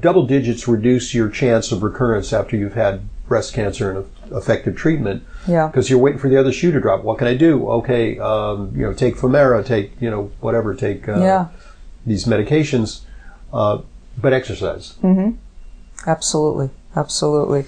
double 0.00 0.26
digits 0.26 0.66
reduce 0.66 1.14
your 1.14 1.28
chance 1.28 1.70
of 1.70 1.82
recurrence 1.82 2.32
after 2.32 2.56
you've 2.56 2.74
had 2.74 3.00
breast 3.30 3.54
cancer 3.54 3.92
and 3.92 4.04
effective 4.36 4.74
treatment 4.74 5.22
Yeah. 5.46 5.68
because 5.68 5.88
you're 5.88 6.00
waiting 6.00 6.18
for 6.18 6.28
the 6.28 6.36
other 6.36 6.50
shoe 6.52 6.72
to 6.72 6.80
drop. 6.80 7.04
What 7.04 7.16
can 7.18 7.28
I 7.28 7.34
do? 7.34 7.66
Okay, 7.78 8.18
um, 8.18 8.72
you 8.74 8.82
know, 8.82 8.92
take 8.92 9.16
Femara, 9.16 9.64
take, 9.64 9.92
you 10.00 10.10
know, 10.10 10.32
whatever, 10.40 10.74
take 10.74 11.08
uh, 11.08 11.20
Yeah. 11.20 11.46
these 12.04 12.24
medications, 12.24 13.02
uh, 13.52 13.78
but 14.20 14.32
exercise. 14.32 14.94
Absolutely. 16.08 16.70
Absolutely. 16.96 17.66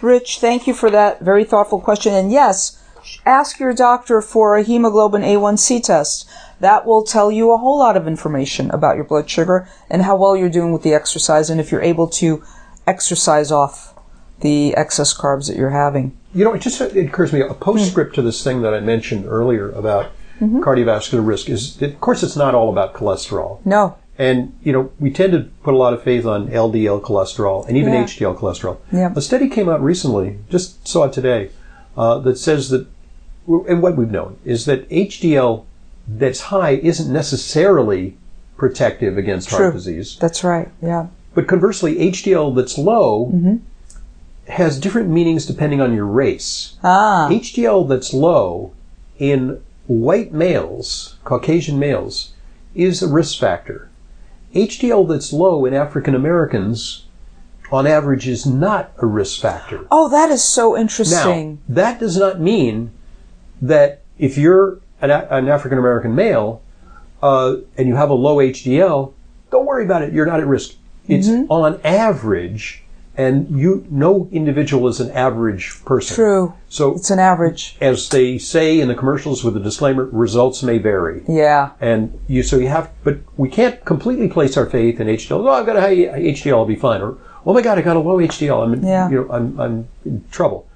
Rich, 0.00 0.38
thank 0.38 0.68
you 0.68 0.74
for 0.74 0.90
that 0.90 1.20
very 1.20 1.42
thoughtful 1.44 1.80
question. 1.80 2.14
And 2.14 2.30
yes, 2.30 2.78
ask 3.26 3.58
your 3.58 3.74
doctor 3.74 4.20
for 4.22 4.56
a 4.56 4.62
hemoglobin 4.62 5.22
A1C 5.22 5.80
test. 5.82 6.24
That 6.60 6.86
will 6.86 7.02
tell 7.02 7.32
you 7.32 7.50
a 7.52 7.56
whole 7.56 7.78
lot 7.80 7.96
of 7.96 8.06
information 8.06 8.70
about 8.70 8.94
your 8.94 9.04
blood 9.04 9.28
sugar 9.28 9.66
and 9.90 10.02
how 10.02 10.14
well 10.14 10.36
you're 10.36 10.48
doing 10.48 10.72
with 10.72 10.82
the 10.82 10.94
exercise 10.94 11.50
and 11.50 11.58
if 11.60 11.72
you're 11.72 11.82
able 11.82 12.06
to 12.22 12.44
exercise 12.86 13.50
off 13.50 13.92
the 14.40 14.74
excess 14.76 15.16
carbs 15.16 15.48
that 15.48 15.56
you're 15.56 15.70
having. 15.70 16.16
You 16.34 16.44
know, 16.44 16.54
it 16.54 16.60
just 16.60 16.80
it 16.80 16.96
occurs 16.96 17.30
to 17.30 17.36
me 17.36 17.42
a 17.42 17.54
postscript 17.54 18.14
to 18.16 18.22
this 18.22 18.42
thing 18.44 18.62
that 18.62 18.72
I 18.74 18.80
mentioned 18.80 19.26
earlier 19.26 19.70
about 19.70 20.10
cardiovascular 20.40 21.26
risk 21.26 21.48
is, 21.50 21.80
of 21.82 22.00
course, 22.00 22.22
it's 22.22 22.36
not 22.36 22.54
all 22.54 22.70
about 22.70 22.94
cholesterol. 22.94 23.58
No. 23.64 23.96
And, 24.18 24.52
you 24.62 24.72
know, 24.72 24.90
we 24.98 25.10
tend 25.10 25.32
to 25.32 25.48
put 25.62 25.74
a 25.74 25.76
lot 25.76 25.92
of 25.94 26.02
faith 26.02 26.26
on 26.26 26.48
LDL 26.48 27.00
cholesterol 27.02 27.66
and 27.66 27.76
even 27.76 27.92
Yeah. 27.92 28.04
HDL 28.04 28.34
cholesterol. 28.38 28.76
Yeah. 28.92 29.12
A 29.16 29.20
study 29.20 29.48
came 29.48 29.68
out 29.68 29.82
recently, 29.82 30.38
just 30.50 30.86
saw 30.86 31.04
it 31.04 31.12
today, 31.12 31.50
uh, 31.96 32.18
that 32.20 32.38
says 32.38 32.68
that, 32.70 32.86
and 33.46 33.82
what 33.82 33.96
we've 33.96 34.10
known 34.10 34.36
is 34.44 34.64
that 34.66 34.88
HDL 34.90 35.64
that's 36.08 36.40
high 36.42 36.72
isn't 36.82 37.10
necessarily 37.12 38.16
protective 38.56 39.16
against 39.16 39.48
True. 39.48 39.58
heart 39.58 39.74
disease. 39.74 40.16
That's 40.20 40.44
right. 40.44 40.68
Yeah. 40.82 41.06
But 41.34 41.46
conversely, 41.46 41.96
HDL 41.96 42.54
that's 42.54 42.76
low 42.76 43.30
Mm-hmm. 43.34 43.56
Has 44.50 44.78
different 44.78 45.08
meanings 45.08 45.46
depending 45.46 45.80
on 45.80 45.94
your 45.94 46.06
race. 46.06 46.76
Ah. 46.82 47.28
HDL 47.30 47.88
that's 47.88 48.12
low 48.12 48.72
in 49.18 49.62
white 49.86 50.32
males, 50.32 51.16
Caucasian 51.24 51.78
males, 51.78 52.32
is 52.74 53.02
a 53.02 53.08
risk 53.08 53.38
factor. 53.38 53.88
HDL 54.54 55.08
that's 55.08 55.32
low 55.32 55.64
in 55.64 55.74
African 55.74 56.14
Americans, 56.14 57.06
on 57.70 57.86
average, 57.86 58.26
is 58.26 58.46
not 58.46 58.92
a 58.98 59.06
risk 59.06 59.40
factor. 59.40 59.86
Oh, 59.90 60.08
that 60.08 60.30
is 60.30 60.42
so 60.42 60.76
interesting. 60.76 61.60
Now, 61.68 61.74
that 61.74 62.00
does 62.00 62.16
not 62.16 62.40
mean 62.40 62.90
that 63.62 64.02
if 64.18 64.36
you're 64.36 64.80
an, 65.00 65.10
an 65.10 65.48
African 65.48 65.78
American 65.78 66.14
male 66.14 66.62
uh, 67.22 67.56
and 67.76 67.86
you 67.86 67.94
have 67.96 68.10
a 68.10 68.14
low 68.14 68.36
HDL, 68.38 69.12
don't 69.50 69.66
worry 69.66 69.84
about 69.84 70.02
it. 70.02 70.12
You're 70.12 70.26
not 70.26 70.40
at 70.40 70.46
risk. 70.46 70.74
It's 71.08 71.28
Mm-hmm. 71.28 71.50
on 71.50 71.80
average, 71.84 72.82
and 73.16 73.48
you 73.58 73.86
no 73.90 74.28
individual 74.32 74.88
is 74.88 75.00
an 75.00 75.10
average 75.10 75.84
person. 75.84 76.14
True. 76.14 76.54
So, 76.68 76.94
It's 76.94 77.10
an 77.10 77.18
average. 77.18 77.76
as 77.80 78.08
they 78.08 78.38
say 78.38 78.80
in 78.80 78.88
the 78.88 78.94
commercials 78.94 79.42
with 79.44 79.54
the 79.54 79.60
disclaimer, 79.60 80.04
results 80.04 80.62
may 80.62 80.78
vary. 80.78 81.22
Yeah. 81.28 81.70
And 81.80 82.18
you, 82.28 82.42
so 82.42 82.56
you 82.56 82.68
have, 82.68 82.90
but 83.04 83.18
we 83.36 83.48
can't 83.48 83.84
completely 83.84 84.28
place 84.28 84.56
our 84.56 84.66
faith 84.66 85.00
in 85.00 85.08
HDL. 85.08 85.44
Oh, 85.44 85.48
I've 85.48 85.66
got 85.66 85.76
a 85.76 85.80
high 85.80 85.96
HDL, 85.96 86.52
I'll 86.58 86.64
be 86.66 86.76
fine. 86.76 87.02
Or, 87.02 87.18
oh 87.44 87.52
my 87.52 87.60
God, 87.62 87.78
I 87.78 87.82
got 87.82 87.96
a 87.96 88.00
low 88.00 88.18
HDL. 88.18 88.62
I'm, 88.64 88.72
in, 88.74 88.86
Yeah. 88.86 89.10
you 89.10 89.16
know, 89.24 89.32
I'm, 89.32 89.58
I'm 89.60 89.88
in 90.04 90.24
trouble. 90.30 90.66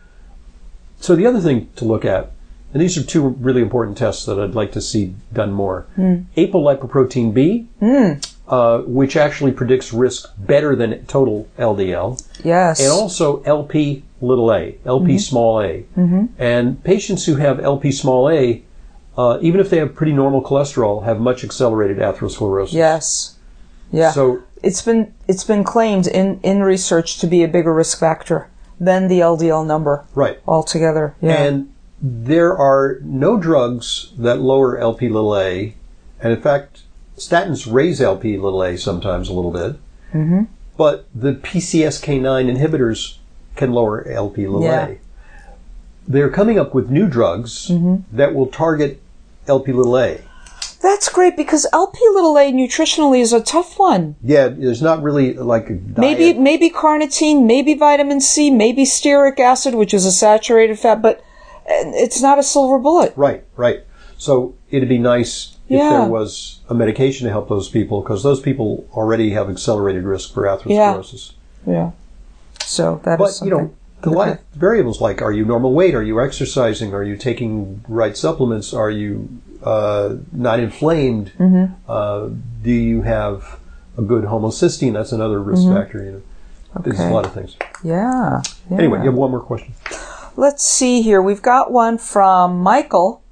So 1.01 1.15
the 1.15 1.27
other 1.27 1.41
thing 1.41 1.69
to 1.77 1.85
look 1.85 2.05
at, 2.05 2.31
and 2.73 2.83
these 2.83 2.99
are 2.99 3.05
two 3.05 3.29
really 3.29 3.63
important 3.63 3.97
tests 3.97 4.25
that 4.27 4.41
I'd 4.41 4.57
like 4.57 4.73
to 4.73 4.81
see 4.81 5.15
done 5.33 5.53
more. 5.53 5.83
Hmm. 5.95 6.23
Apolipoprotein 6.37 7.33
B, 7.33 7.69
hmm. 7.79 8.15
Uh, 8.49 8.79
which 8.81 9.17
actually 9.17 9.53
predicts 9.53 9.93
risk 9.93 10.29
better 10.39 10.77
than 10.77 11.05
total 11.07 11.49
LDL 11.59 12.23
Yes. 12.45 12.81
and 12.81 12.91
also 12.91 13.43
LP 13.45 14.03
little 14.21 14.53
a, 14.53 14.77
LP 14.85 15.19
small 15.19 15.61
a. 15.63 15.85
Mm-hmm. 15.97 16.27
And 16.39 16.83
patients 16.85 17.25
who 17.27 17.37
have 17.37 17.59
LP 17.61 17.91
small 17.93 18.29
a, 18.31 18.63
uh, 19.17 19.39
even 19.41 19.61
if 19.61 19.71
they 19.71 19.79
have 19.79 19.95
pretty 19.95 20.13
normal 20.13 20.43
cholesterol, 20.43 21.05
have 21.05 21.21
much 21.21 21.45
accelerated 21.45 21.99
atherosclerosis. 21.99 22.73
yes. 22.73 23.31
Yeah. 23.93 24.11
So 24.11 24.43
it's 24.63 24.83
been 24.83 25.15
it's 25.29 25.45
been 25.45 25.63
claimed 25.63 26.07
in 26.07 26.41
in 26.43 26.63
research 26.63 27.19
to 27.21 27.27
be 27.29 27.45
a 27.45 27.49
bigger 27.49 27.73
risk 27.73 27.99
factor 28.01 28.49
than 28.81 29.07
the 29.09 29.21
LDL 29.21 29.65
number 29.65 30.05
right, 30.15 30.41
altogether. 30.49 31.15
Yeah. 31.21 31.43
and 31.45 31.73
there 32.03 32.57
are 32.57 32.99
no 33.03 33.39
drugs 33.39 34.13
that 34.19 34.41
lower 34.41 34.77
LP 34.77 35.09
little 35.09 35.37
a, 35.39 35.75
and 36.21 36.33
in 36.33 36.41
fact, 36.41 36.83
statins 37.17 37.71
raise 37.73 38.01
LP 38.01 38.37
little 38.39 38.63
a 38.63 38.77
sometimes 38.77 39.29
a 39.29 39.33
little 39.33 39.51
bit. 39.51 39.77
Mm-hmm. 40.13 40.43
But 40.77 41.07
the 41.15 41.35
PCSK9 41.35 42.57
inhibitors 42.57 43.19
can 43.57 43.73
lower 43.73 44.07
LP 44.09 44.47
little 44.47 44.65
Yeah. 44.65 44.87
a. 44.89 44.99
They're 46.07 46.31
coming 46.31 46.59
up 46.59 46.75
with 46.75 46.91
new 46.91 47.07
drugs 47.07 47.69
Mm-hmm. 47.69 48.17
that 48.17 48.35
will 48.35 48.47
target 48.47 49.01
LP 49.47 49.73
little 49.73 49.97
a. 49.99 50.21
That's 50.83 51.09
great 51.09 51.35
because 51.35 51.67
LP 51.73 51.99
little 52.13 52.37
a 52.37 52.53
nutritionally 52.53 53.21
is 53.21 53.33
a 53.33 53.41
tough 53.41 53.79
one. 53.79 54.17
Yeah, 54.23 54.49
there's 54.49 54.83
not 54.83 55.03
really 55.03 55.33
like. 55.33 55.71
Maybe 55.97 56.35
maybe 56.35 56.69
carnitine, 56.69 57.47
maybe 57.47 57.73
vitamin 57.73 58.21
C, 58.21 58.51
maybe 58.51 58.85
stearic 58.85 59.39
acid, 59.41 59.75
which 59.77 59.95
is 59.95 60.05
a 60.05 60.13
saturated 60.13 60.79
fat, 60.79 61.01
but 61.01 61.23
it's 61.67 62.21
not 62.21 62.39
a 62.39 62.43
silver 62.43 62.79
bullet. 62.79 63.15
right, 63.17 63.45
right. 63.57 63.85
So 64.19 64.57
it'd 64.71 64.89
be 64.89 64.99
nice 64.99 65.54
if 65.69 65.79
Yeah. 65.79 65.91
there 66.01 66.09
was 66.09 66.61
a 66.69 66.75
medication 66.75 67.27
to 67.27 67.31
help 67.31 67.49
those 67.49 67.69
people 67.69 68.01
because 68.03 68.23
those 68.23 68.41
people 68.41 68.85
already 68.95 69.31
have 69.31 69.49
accelerated 69.51 70.05
risk 70.05 70.33
for 70.35 70.45
atherosclerosis. 70.45 71.33
Yeah. 71.67 71.91
So 72.65 73.01
that 73.05 73.21
is 73.21 73.41
But 73.41 73.45
you 73.45 73.51
know, 73.51 73.71
a 74.03 74.11
lot 74.11 74.29
of 74.29 74.39
variables 74.55 75.01
like 75.01 75.23
are 75.23 75.33
you 75.33 75.45
normal 75.45 75.73
weight? 75.73 75.95
Are 75.95 76.03
you 76.03 76.21
exercising? 76.21 76.93
Are 76.95 77.03
you 77.03 77.17
taking 77.17 77.83
right 77.89 78.17
supplements? 78.17 78.75
Are 78.75 78.91
you 78.91 79.29
uh, 79.63 80.17
not 80.33 80.61
inflamed? 80.61 81.33
Mm-hmm. 81.39 81.73
Uh, 81.89 82.29
do 82.63 82.71
you 82.71 83.03
have 83.03 83.59
a 83.97 84.03
good 84.03 84.25
homocysteine? 84.25 84.93
That's 84.93 85.13
another 85.13 85.41
risk 85.41 85.67
factor. 85.69 86.05
You 86.05 86.13
know, 86.13 86.23
there's 86.83 86.99
a 87.01 87.05
Mm-hmm. 87.05 87.13
Lot 87.15 87.25
of 87.27 87.33
things. 87.33 87.57
Yeah. 87.83 88.43
yeah. 88.71 88.77
Anyway, 88.79 88.99
you 88.99 89.07
have 89.07 89.15
one 89.15 89.31
more 89.31 89.41
question. 89.41 89.73
Let's 90.37 90.65
see 90.65 91.01
here. 91.01 91.23
We've 91.23 91.41
got 91.43 91.71
one 91.73 91.97
from 91.97 92.59
Michael. 92.59 93.23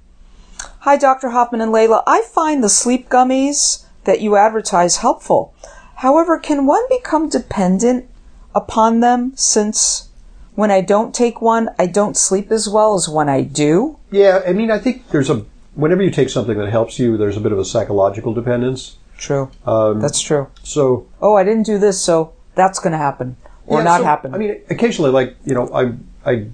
Hi, 0.83 0.97
Dr. 0.97 1.29
Hoffman 1.29 1.61
and 1.61 1.73
Layla. 1.73 2.03
I 2.09 2.23
find 2.23 2.63
the 2.63 2.69
sleep 2.69 3.09
gummies 3.09 3.85
that 4.03 4.21
you 4.21 4.35
advertise 4.35 4.97
helpful. 4.97 5.55
However, 5.99 6.41
can 6.41 6.67
one 6.67 6.83
become 6.89 7.29
dependent 7.29 8.11
upon 8.53 8.99
them 8.99 9.31
since 9.37 10.09
when 10.57 10.73
I 10.73 10.81
don't 10.81 11.15
take 11.15 11.41
one, 11.41 11.71
I 11.79 11.87
don't 11.87 12.17
sleep 12.17 12.51
as 12.51 12.69
well 12.69 12.95
as 12.97 13.09
when 13.09 13.29
I 13.29 13.43
do? 13.43 13.97
Yeah, 14.11 14.43
I 14.45 14.53
mean, 14.53 14.73
I 14.73 14.81
think 14.81 15.09
there's 15.11 15.31
a 15.31 15.45
whenever 15.77 16.03
you 16.03 16.11
take 16.11 16.29
something 16.29 16.59
that 16.59 16.69
helps 16.71 16.99
you, 16.99 17.17
there's 17.17 17.37
a 17.37 17.41
bit 17.41 17.53
of 17.53 17.61
a 17.61 17.65
psychological 17.65 18.35
dependence. 18.35 18.97
True. 19.17 19.53
Um, 19.65 20.01
That's 20.01 20.21
true. 20.21 20.49
so 20.65 21.07
Oh, 21.21 21.37
I 21.37 21.45
didn't 21.45 21.63
do 21.63 21.79
this, 21.79 22.01
so 22.03 22.33
that's 22.57 22.81
going 22.81 22.91
to 22.91 22.99
happen 22.99 23.37
or 23.69 23.79
Yeah, 23.79 23.85
not 23.85 23.99
so, 23.99 24.05
happen. 24.05 24.35
I 24.35 24.39
mean, 24.39 24.61
occasionally, 24.69 25.13
like 25.13 25.37
you 25.45 25.55
know, 25.55 25.73
I 25.73 25.93
I 26.29 26.49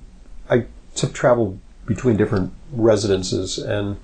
I 0.51 0.67
travel 1.15 1.59
between 1.87 2.19
different 2.19 2.53
residences, 2.73 3.57
and 3.57 3.97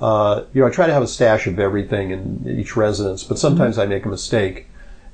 uh, 0.00 0.44
you 0.54 0.60
know, 0.62 0.66
I 0.68 0.70
try 0.70 0.86
to 0.86 0.92
have 0.92 1.02
a 1.02 1.06
stash 1.08 1.46
of 1.46 1.58
everything 1.58 2.10
in 2.10 2.44
each 2.58 2.76
residence. 2.76 3.22
But 3.24 3.38
sometimes 3.38 3.76
Mm-hmm. 3.76 3.82
I 3.92 3.94
make 3.94 4.04
a 4.06 4.08
mistake, 4.08 4.66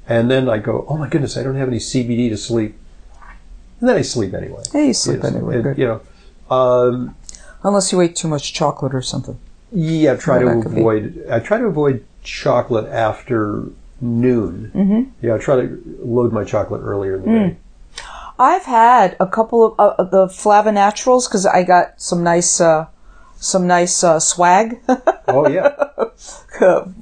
and 0.08 0.30
then 0.30 0.48
I 0.48 0.58
go, 0.58 0.84
"Oh 0.88 0.96
my 0.96 1.08
goodness, 1.08 1.36
I 1.36 1.42
don't 1.42 1.56
have 1.56 1.68
any 1.68 1.78
CBD 1.78 2.28
to 2.30 2.36
sleep," 2.36 2.76
and 3.80 3.88
then 3.88 3.96
I 3.96 4.02
sleep 4.02 4.32
anyway. 4.34 4.62
hey, 4.72 4.88
you 4.88 4.94
sleep 4.94 5.20
Yes, 5.22 5.32
anyway. 5.34 5.74
you 5.76 5.86
know, 5.86 6.54
um, 6.54 7.14
Unless 7.62 7.90
you 7.92 8.00
ate 8.00 8.14
too 8.14 8.28
much 8.28 8.52
chocolate 8.52 8.94
or 8.94 9.02
something. 9.02 9.38
yeah, 9.72 10.12
I 10.12 10.16
try 10.16 10.38
Well, 10.38 10.48
to 10.54 10.54
that 10.56 10.62
could 10.62 10.74
be. 10.76 10.80
avoid. 10.80 11.24
I 11.30 11.40
try 11.40 11.58
to 11.58 11.64
avoid 11.66 12.04
chocolate 12.22 12.86
after 12.86 13.64
noon. 14.00 14.70
Mm-hmm. 14.74 15.26
Yeah, 15.26 15.34
I 15.34 15.38
try 15.38 15.56
to 15.56 15.98
load 16.04 16.32
my 16.32 16.44
chocolate 16.44 16.82
earlier 16.84 17.16
in 17.16 17.22
the 17.22 17.28
Mm. 17.28 17.48
day. 17.50 17.56
I've 18.38 18.64
had 18.66 19.16
a 19.18 19.26
couple 19.26 19.64
of 19.64 19.74
uh, 19.78 20.04
the 20.04 20.26
Flavonaturals 20.26 21.26
because 21.26 21.46
I 21.46 21.62
got 21.64 21.94
some 22.00 22.22
nice, 22.22 22.60
uh, 22.60 22.86
some 23.38 23.66
nice 23.66 24.02
uh, 24.04 24.18
swag 24.20 24.80
Oh 25.28 25.48
yeah. 25.48 25.74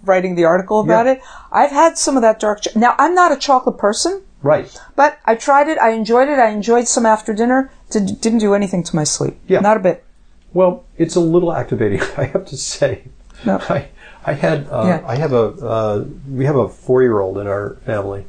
writing 0.05 0.35
the 0.35 0.45
article 0.45 0.81
about 0.81 1.07
Yeah. 1.07 1.13
it. 1.13 1.21
I've 1.53 1.71
had 1.71 1.97
some 1.99 2.17
of 2.17 2.23
that 2.23 2.41
dark. 2.41 2.63
Cho- 2.63 2.79
now 2.79 2.95
I'm 2.99 3.15
not 3.15 3.33
a 3.33 3.37
chocolate 3.37 3.79
person, 3.79 4.23
Right. 4.43 4.75
but 4.97 5.19
I 5.25 5.35
tried 5.37 5.69
it. 5.69 5.79
I 5.79 5.91
enjoyed 5.91 6.29
it. 6.29 6.39
I 6.39 6.49
enjoyed 6.51 6.89
some 6.89 7.07
after 7.07 7.33
dinner. 7.33 7.71
Did, 7.91 8.21
didn't 8.21 8.41
do 8.41 8.55
anything 8.55 8.83
to 8.85 8.97
my 8.97 9.05
sleep. 9.05 9.39
Yeah. 9.47 9.61
not 9.61 9.77
a 9.77 9.81
bit. 9.81 10.05
Well, 10.53 10.85
it's 10.99 11.17
a 11.17 11.21
little 11.21 11.53
activating, 11.53 12.01
I 12.17 12.25
have 12.25 12.47
to 12.47 12.57
say. 12.57 13.05
No. 13.45 13.59
I, 13.69 13.89
I 14.25 14.33
had, 14.33 14.67
uh, 14.71 14.85
Yeah. 14.87 15.05
I 15.07 15.17
have 15.17 15.33
a, 15.33 15.45
uh, 15.65 16.05
we 16.31 16.45
have 16.47 16.57
a 16.57 16.69
four-year-old 16.69 17.39
in 17.39 17.47
our 17.47 17.77
family, 17.85 18.25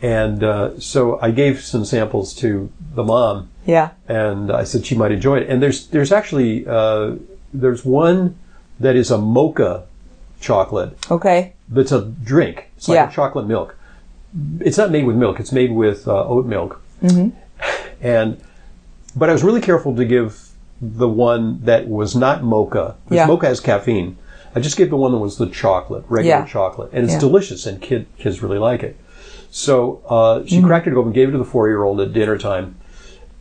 and 0.00 0.42
uh, 0.42 0.80
so 0.80 1.18
I 1.20 1.30
gave 1.30 1.60
some 1.62 1.84
samples 1.84 2.34
to 2.36 2.70
the 2.94 3.04
mom, 3.04 3.48
Yeah. 3.64 3.90
and 4.08 4.50
I 4.50 4.64
said 4.64 4.84
she 4.86 4.94
might 4.96 5.12
enjoy 5.12 5.38
it. 5.38 5.48
And 5.48 5.62
there's, 5.62 5.86
there's 5.88 6.10
actually, 6.12 6.66
uh, 6.66 7.16
there's 7.54 7.84
one 7.84 8.36
that 8.80 8.96
is 8.96 9.10
a 9.10 9.18
mocha 9.18 9.84
chocolate 10.40 10.96
Okay. 11.10 11.52
that's 11.68 11.92
a 11.92 12.02
drink. 12.02 12.70
It's 12.76 12.88
like 12.88 12.96
Yeah. 12.96 13.06
chocolate 13.10 13.46
milk. 13.46 13.76
It's 14.60 14.78
not 14.78 14.90
made 14.90 15.04
with 15.04 15.16
milk. 15.16 15.38
It's 15.38 15.52
made 15.52 15.72
with 15.72 16.08
uh, 16.08 16.24
oat 16.26 16.46
milk. 16.46 16.80
Mm-hmm. 17.02 17.28
And 18.00 18.40
but 19.14 19.28
I 19.30 19.32
was 19.32 19.44
really 19.44 19.60
careful 19.60 19.94
to 19.94 20.04
give 20.04 20.48
the 20.80 21.08
one 21.08 21.60
that 21.64 21.86
was 21.86 22.16
not 22.16 22.42
mocha. 22.42 22.96
Because 23.04 23.16
Yeah. 23.16 23.26
mocha 23.26 23.46
has 23.46 23.60
caffeine. 23.60 24.16
I 24.56 24.60
just 24.60 24.76
gave 24.76 24.90
the 24.90 24.96
one 24.96 25.12
that 25.12 25.18
was 25.18 25.36
the 25.38 25.46
chocolate, 25.46 26.04
regular 26.08 26.38
Yeah. 26.40 26.46
chocolate, 26.46 26.90
and 26.92 27.04
it's 27.04 27.12
Yeah. 27.14 27.20
delicious, 27.20 27.64
and 27.66 27.80
kid, 27.80 28.06
kids 28.18 28.42
really 28.42 28.58
like 28.58 28.82
it. 28.82 28.96
So 29.50 30.00
uh, 30.08 30.42
she 30.46 30.56
Mm-hmm. 30.58 30.66
cracked 30.66 30.86
it 30.88 30.94
open, 30.94 31.12
gave 31.12 31.28
it 31.28 31.32
to 31.32 31.38
the 31.38 31.44
four-year-old 31.44 32.00
at 32.00 32.12
dinner 32.12 32.36
time, 32.38 32.74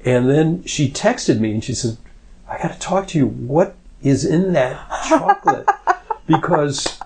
and 0.05 0.29
then 0.29 0.63
she 0.65 0.89
texted 0.89 1.39
me 1.39 1.51
and 1.51 1.63
she 1.63 1.73
said, 1.73 1.97
"I 2.49 2.57
got 2.61 2.73
to 2.73 2.79
talk 2.79 3.07
to 3.09 3.17
you. 3.17 3.27
What 3.27 3.75
is 4.01 4.25
in 4.25 4.53
that 4.53 4.79
chocolate?" 5.07 5.67
because 6.27 6.99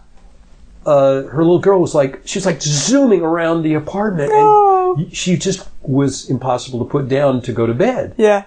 uh, 0.85 1.23
her 1.23 1.43
little 1.43 1.59
girl 1.59 1.81
was 1.81 1.95
like, 1.95 2.21
she 2.25 2.37
was 2.37 2.45
like 2.45 2.61
zooming 2.61 3.21
around 3.21 3.63
the 3.63 3.73
apartment, 3.73 4.29
No. 4.31 4.95
and 4.97 5.15
she 5.15 5.35
just 5.37 5.67
was 5.81 6.29
impossible 6.29 6.79
to 6.79 6.85
put 6.85 7.07
down 7.09 7.41
to 7.43 7.51
go 7.53 7.65
to 7.65 7.73
bed. 7.73 8.13
Yeah. 8.17 8.43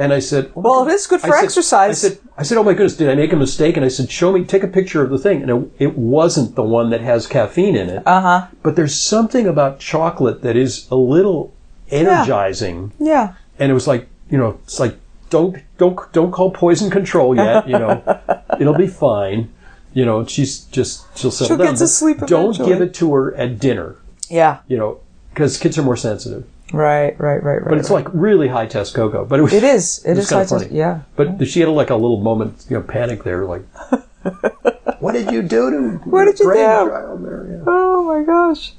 And 0.00 0.12
I 0.12 0.20
said, 0.20 0.52
oh 0.54 0.60
Well, 0.60 0.82
it 0.82 0.84
goodness." 0.84 1.06
good 1.08 1.20
for 1.22 1.28
I 1.34 1.38
said- 1.38 1.44
exercise. 1.44 2.04
I 2.04 2.08
said, 2.08 2.18
I 2.36 2.42
said, 2.44 2.58
oh 2.58 2.62
my 2.62 2.72
goodness, 2.72 2.96
did 2.96 3.08
I 3.08 3.14
make 3.16 3.32
a 3.32 3.36
mistake? 3.36 3.76
And 3.76 3.84
I 3.84 3.88
said, 3.88 4.10
show 4.10 4.30
me, 4.32 4.44
take 4.44 4.62
a 4.62 4.68
picture 4.68 5.02
of 5.02 5.10
the 5.10 5.18
thing. 5.18 5.42
And 5.42 5.50
it, 5.50 5.70
it 5.86 5.98
wasn't 5.98 6.54
the 6.54 6.62
one 6.62 6.90
that 6.90 7.00
has 7.00 7.26
caffeine 7.26 7.74
in 7.74 7.88
it. 7.90 8.06
Uh 8.06 8.20
huh. 8.20 8.46
But 8.62 8.76
there's 8.76 8.94
something 8.94 9.46
about 9.48 9.80
chocolate 9.80 10.42
that 10.42 10.56
is 10.56 10.86
a 10.90 10.94
little 10.94 11.52
energizing. 11.90 12.92
Yeah. 13.00 13.34
And 13.58 13.70
it 13.70 13.74
was 13.74 13.86
like, 13.86 14.08
you 14.30 14.38
know, 14.38 14.58
it's 14.64 14.78
like, 14.80 14.96
don't, 15.30 15.56
don't, 15.78 16.12
don't 16.12 16.30
call 16.32 16.50
poison 16.50 16.90
control 16.90 17.36
yet. 17.36 17.66
You 17.68 17.78
know, 17.78 18.20
it'll 18.60 18.74
be 18.76 18.86
fine. 18.86 19.52
You 19.94 20.04
know, 20.04 20.24
she's 20.26 20.60
just, 20.66 21.06
she'll 21.18 21.30
settle 21.30 21.48
She'll 21.48 21.56
down. 21.64 21.72
get 21.74 21.78
to 21.78 21.86
sleep 21.88 22.18
Don't 22.18 22.54
eventually. 22.54 22.68
give 22.68 22.82
it 22.82 22.94
to 22.94 23.12
her 23.14 23.34
at 23.34 23.58
dinner. 23.58 23.96
Yeah. 24.30 24.58
You 24.68 24.76
know, 24.76 25.00
because 25.30 25.58
kids 25.58 25.78
are 25.78 25.82
more 25.82 25.96
sensitive. 25.96 26.44
Right. 26.72 27.18
Right. 27.18 27.42
Right. 27.42 27.62
Right. 27.62 27.68
But 27.68 27.78
it's 27.78 27.90
like 27.90 28.06
really 28.12 28.48
high 28.48 28.66
test 28.66 28.94
cocoa. 28.94 29.24
But 29.24 29.38
it 29.40 29.42
was, 29.42 29.52
it 29.54 29.64
is. 29.64 30.04
It 30.04 30.18
is 30.18 30.28
kinda 30.28 30.44
high 30.44 30.48
test- 30.48 30.64
funny. 30.66 30.76
Yeah. 30.76 31.00
But 31.16 31.46
she 31.48 31.60
had 31.60 31.68
like 31.70 31.90
a 31.90 31.96
little 31.96 32.20
moment, 32.20 32.66
you 32.68 32.76
know, 32.76 32.82
panic 32.82 33.24
there, 33.24 33.44
like, 33.46 33.62
what 35.00 35.12
did 35.12 35.30
you 35.32 35.42
do 35.42 35.70
to 35.70 35.88
What 36.10 36.26
did 36.26 36.38
you 36.38 36.44
do? 36.44 36.50
grandchild 36.52 37.24
there? 37.24 37.46
Yeah. 37.50 37.64
Oh 37.66 38.04
my 38.04 38.22
gosh. 38.24 38.74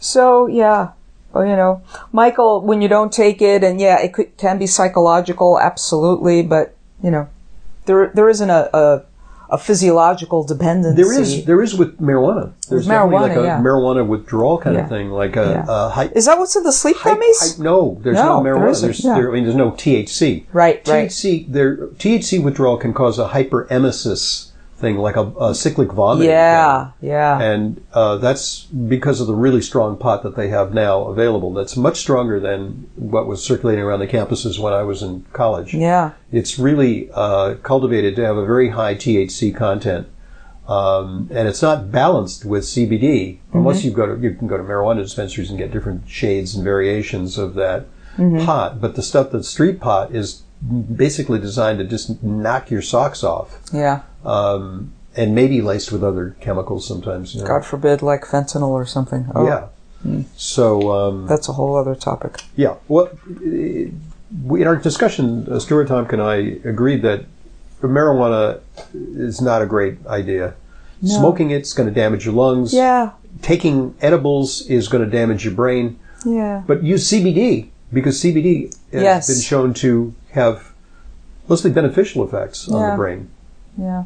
So 0.00 0.46
yeah, 0.46 0.90
well, 1.32 1.44
you 1.46 1.56
know, 1.56 1.82
Michael, 2.12 2.60
when 2.62 2.80
you 2.82 2.88
don't 2.88 3.12
take 3.12 3.40
it, 3.42 3.62
and 3.62 3.80
yeah, 3.80 4.00
it 4.00 4.12
could, 4.14 4.36
can 4.38 4.58
be 4.58 4.66
psychological, 4.66 5.58
absolutely, 5.60 6.42
but 6.42 6.74
you 7.02 7.10
know, 7.10 7.28
there 7.86 8.10
there 8.14 8.28
isn't 8.28 8.50
a 8.50 8.68
a, 8.76 9.02
a 9.50 9.58
physiological 9.58 10.42
dependency. 10.44 11.00
There 11.02 11.12
is 11.20 11.44
there 11.44 11.62
is 11.62 11.74
with 11.74 12.00
marijuana. 12.00 12.52
There's 12.68 12.86
marijuana, 12.88 13.28
like 13.28 13.36
a 13.36 13.42
yeah. 13.42 13.58
marijuana 13.60 14.06
withdrawal 14.06 14.58
kind 14.58 14.76
Yeah. 14.76 14.82
of 14.84 14.88
thing, 14.88 15.10
like 15.10 15.36
a, 15.36 15.40
Yeah. 15.44 15.64
a 15.68 15.88
high. 15.90 16.10
Is 16.14 16.26
that 16.26 16.38
what's 16.38 16.56
in 16.56 16.64
the 16.64 16.72
sleep 16.72 16.96
Hy- 16.96 17.14
hy- 17.14 17.62
no, 17.62 17.98
there's 18.02 18.16
No, 18.16 18.42
no, 18.42 18.50
marijuana. 18.50 18.70
isn't, 18.70 18.86
there's, 18.88 19.02
there, 19.02 19.30
I 19.30 19.32
mean, 19.32 19.44
there's 19.44 19.56
no 19.56 19.70
THC. 19.70 20.44
Right, 20.52 20.86
right. 20.88 21.08
THC, 21.08 21.46
there, 21.48 21.76
THC 21.98 22.42
withdrawal 22.42 22.76
can 22.78 22.92
cause 22.92 23.18
a 23.18 23.28
hyperemesis 23.28 24.47
thing, 24.78 24.96
like 24.96 25.16
a, 25.16 25.26
a 25.40 25.54
cyclic 25.54 25.92
vomiting. 25.92 26.30
yeah, 26.30 26.92
thing. 27.00 27.10
yeah, 27.10 27.40
And 27.40 27.84
uh, 27.92 28.16
that's 28.18 28.62
because 28.66 29.20
of 29.20 29.26
the 29.26 29.34
really 29.34 29.60
strong 29.60 29.96
pot 29.96 30.22
that 30.22 30.36
they 30.36 30.48
have 30.48 30.72
now 30.72 31.02
available. 31.08 31.52
That's 31.52 31.76
much 31.76 31.98
stronger 31.98 32.38
than 32.38 32.88
what 32.94 33.26
was 33.26 33.42
circulating 33.44 33.82
around 33.84 33.98
the 34.00 34.06
campuses 34.06 34.58
when 34.58 34.72
I 34.72 34.82
was 34.82 35.02
in 35.02 35.24
college. 35.32 35.74
yeah. 35.74 36.12
It's 36.30 36.58
really 36.58 37.10
uh, 37.12 37.54
cultivated 37.62 38.14
to 38.16 38.24
have 38.24 38.36
a 38.36 38.46
very 38.46 38.70
high 38.70 38.94
THC 38.94 39.54
content. 39.56 40.06
Um, 40.68 41.28
and 41.32 41.48
it's 41.48 41.62
not 41.62 41.90
balanced 41.90 42.44
with 42.44 42.64
CBD 42.64 43.38
unless 43.54 43.84
you 43.84 43.90
go 43.90 44.04
to 44.14 44.20
you 44.22 44.34
can 44.34 44.46
go 44.46 44.58
to 44.58 44.62
marijuana 44.62 45.02
dispensaries 45.02 45.48
and 45.48 45.58
get 45.58 45.72
different 45.72 46.06
shades 46.08 46.54
and 46.54 46.62
variations 46.62 47.38
of 47.38 47.54
that 47.54 47.86
pot. 48.44 48.78
But 48.78 48.94
the 48.94 49.02
stuff 49.02 49.30
that's 49.32 49.48
street 49.48 49.80
pot 49.80 50.14
is 50.14 50.42
basically 50.94 51.38
designed 51.38 51.78
to 51.78 51.86
just 51.86 52.22
knock 52.22 52.70
your 52.70 52.82
socks 52.82 53.24
off, 53.24 53.58
Yeah. 53.72 54.02
Um, 54.28 54.92
and 55.16 55.34
maybe 55.34 55.60
laced 55.62 55.90
with 55.90 56.04
other 56.04 56.36
chemicals 56.40 56.86
sometimes. 56.86 57.34
you 57.34 57.40
know. 57.40 57.46
God 57.46 57.64
forbid, 57.64 58.02
like 58.02 58.22
fentanyl 58.24 58.68
or 58.68 58.86
something. 58.86 59.30
Oh, 59.34 59.46
Yeah. 59.46 59.66
So 60.36 60.92
um, 60.92 61.26
That's 61.26 61.48
a 61.48 61.52
whole 61.54 61.74
other 61.76 61.96
topic. 61.96 62.42
yeah, 62.54 62.74
well, 62.86 63.10
in 63.42 64.66
our 64.66 64.76
discussion, 64.76 65.48
uh, 65.50 65.58
Stuart 65.58 65.88
Tompkin 65.88 66.12
and 66.14 66.22
I 66.22 66.36
agreed 66.68 67.02
that 67.02 67.24
marijuana 67.82 68.60
is 68.94 69.40
not 69.40 69.60
a 69.62 69.66
great 69.66 69.98
idea. 70.06 70.54
Smoking 71.04 71.50
it's 71.50 71.72
going 71.72 71.88
to 71.88 71.94
damage 71.94 72.24
your 72.26 72.34
lungs. 72.34 72.72
Yeah, 72.74 73.12
Taking 73.42 73.94
edibles 74.00 74.62
is 74.68 74.88
going 74.88 75.04
to 75.04 75.10
damage 75.10 75.44
your 75.44 75.54
brain. 75.54 75.98
yeah. 76.24 76.62
But 76.66 76.82
use 76.82 77.08
CBD 77.10 77.68
because 77.92 78.20
CBD 78.22 78.72
has 78.92 79.02
Yes. 79.02 79.26
been 79.28 79.40
shown 79.40 79.74
to 79.74 80.12
have 80.32 80.72
mostly 81.48 81.70
beneficial 81.70 82.24
effects 82.26 82.68
on 82.68 82.80
Yeah. 82.80 82.90
the 82.90 82.96
brain. 82.96 83.28
Yeah. 83.76 84.04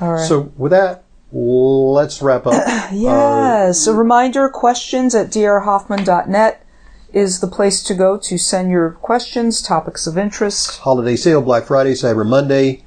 All 0.00 0.12
right. 0.12 0.26
So 0.26 0.52
with 0.56 0.72
that, 0.72 1.04
let's 1.32 2.22
wrap 2.22 2.46
up. 2.46 2.54
Yes. 2.92 3.86
A 3.86 3.94
reminder 3.94 4.48
questions 4.48 5.14
at 5.14 5.28
drhoffman.net 5.28 6.64
is 7.12 7.40
the 7.40 7.46
place 7.46 7.82
to 7.84 7.94
go 7.94 8.18
to 8.18 8.36
send 8.36 8.70
your 8.70 8.90
questions, 8.90 9.62
topics 9.62 10.06
of 10.06 10.18
interest. 10.18 10.78
holiday 10.78 11.16
sale, 11.16 11.40
Black 11.40 11.64
Friday, 11.64 11.92
Cyber 11.92 12.26
Monday, 12.26 12.84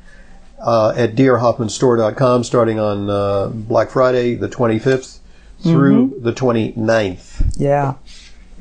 uh, 0.59 0.93
at 0.95 1.15
drhoffmanstore.com 1.15 2.43
starting 2.43 2.79
on 2.79 3.09
uh, 3.09 3.47
Black 3.47 3.89
Friday, 3.89 4.35
the 4.35 4.49
25th, 4.49 5.19
through 5.61 6.19
the 6.19 6.31
29th. 6.33 7.53
Yeah. 7.57 7.95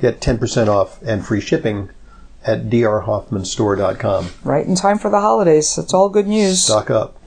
Get 0.01 0.21
10% 0.21 0.69
off 0.69 1.01
and 1.03 1.25
free 1.25 1.41
shipping 1.41 1.91
at 2.45 2.69
drhoffmanstore.com. 2.71 4.29
Right 4.45 4.67
in 4.67 4.75
time 4.75 4.99
for 4.99 5.11
the 5.11 5.21
holidays. 5.21 5.75
That's 5.77 5.93
all 5.93 6.09
good 6.09 6.27
news. 6.27 6.63
Stock 6.63 6.91
up. 6.91 7.21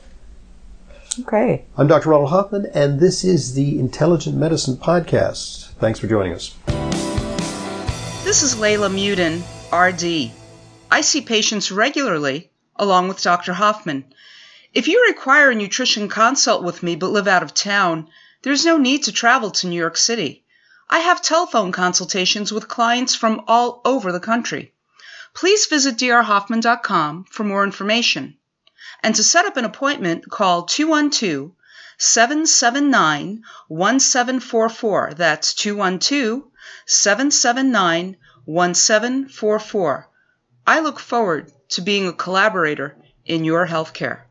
Okay. 1.20 1.66
I'm 1.78 1.88
Dr. 1.88 2.10
Ronald 2.10 2.30
Hoffman, 2.30 2.68
and 2.74 3.00
this 3.00 3.24
is 3.24 3.56
the 3.56 3.80
Intelligent 3.80 4.38
Medicine 4.38 4.78
Podcast. 4.78 5.72
Thanks 5.74 6.00
for 6.00 6.08
joining 6.08 6.34
us. 6.34 6.56
This 8.24 8.44
is 8.44 8.56
Layla 8.56 8.90
Muden, 8.90 9.42
RD. 9.74 10.32
I 10.92 11.02
see 11.02 11.22
patients 11.22 11.72
regularly, 11.72 12.52
along 12.76 13.08
with 13.08 13.22
Dr. 13.22 13.54
Hoffman. 13.54 14.06
If 14.74 14.88
you 14.88 15.06
require 15.08 15.50
a 15.50 15.56
nutrition 15.56 16.10
consult 16.10 16.64
with 16.64 16.84
me 16.84 16.96
but 16.96 17.12
live 17.12 17.28
out 17.28 17.44
of 17.44 17.54
town, 17.54 18.08
there's 18.44 18.66
no 18.66 18.78
need 18.78 19.04
to 19.04 19.12
travel 19.12 19.52
to 19.52 19.68
New 19.68 19.80
York 19.80 19.98
City. 19.98 20.46
I 20.90 21.00
have 21.00 21.22
telephone 21.22 21.72
consultations 21.72 22.52
with 22.52 22.68
clients 22.68 23.14
from 23.14 23.44
all 23.48 23.82
over 23.86 24.12
the 24.12 24.20
country. 24.20 24.74
Please 25.34 25.66
visit 25.68 25.98
drhoffman.com 25.98 27.26
for 27.30 27.44
more 27.44 27.64
information. 27.64 28.38
And 29.02 29.16
to 29.16 29.24
set 29.24 29.46
up 29.46 29.58
an 29.58 29.66
appointment, 29.66 30.30
call 30.30 30.64
212 30.64 31.52
779 31.98 33.44
1744. 33.68 35.14
That's 35.16 35.54
212 35.54 36.44
779 36.86 38.18
1744. 38.46 40.10
I 40.66 40.80
look 40.80 41.00
forward 41.00 41.52
to 41.70 41.82
being 41.82 42.08
a 42.08 42.14
collaborator 42.14 42.98
in 43.26 43.44
your 43.44 43.68
healthcare. 43.68 44.22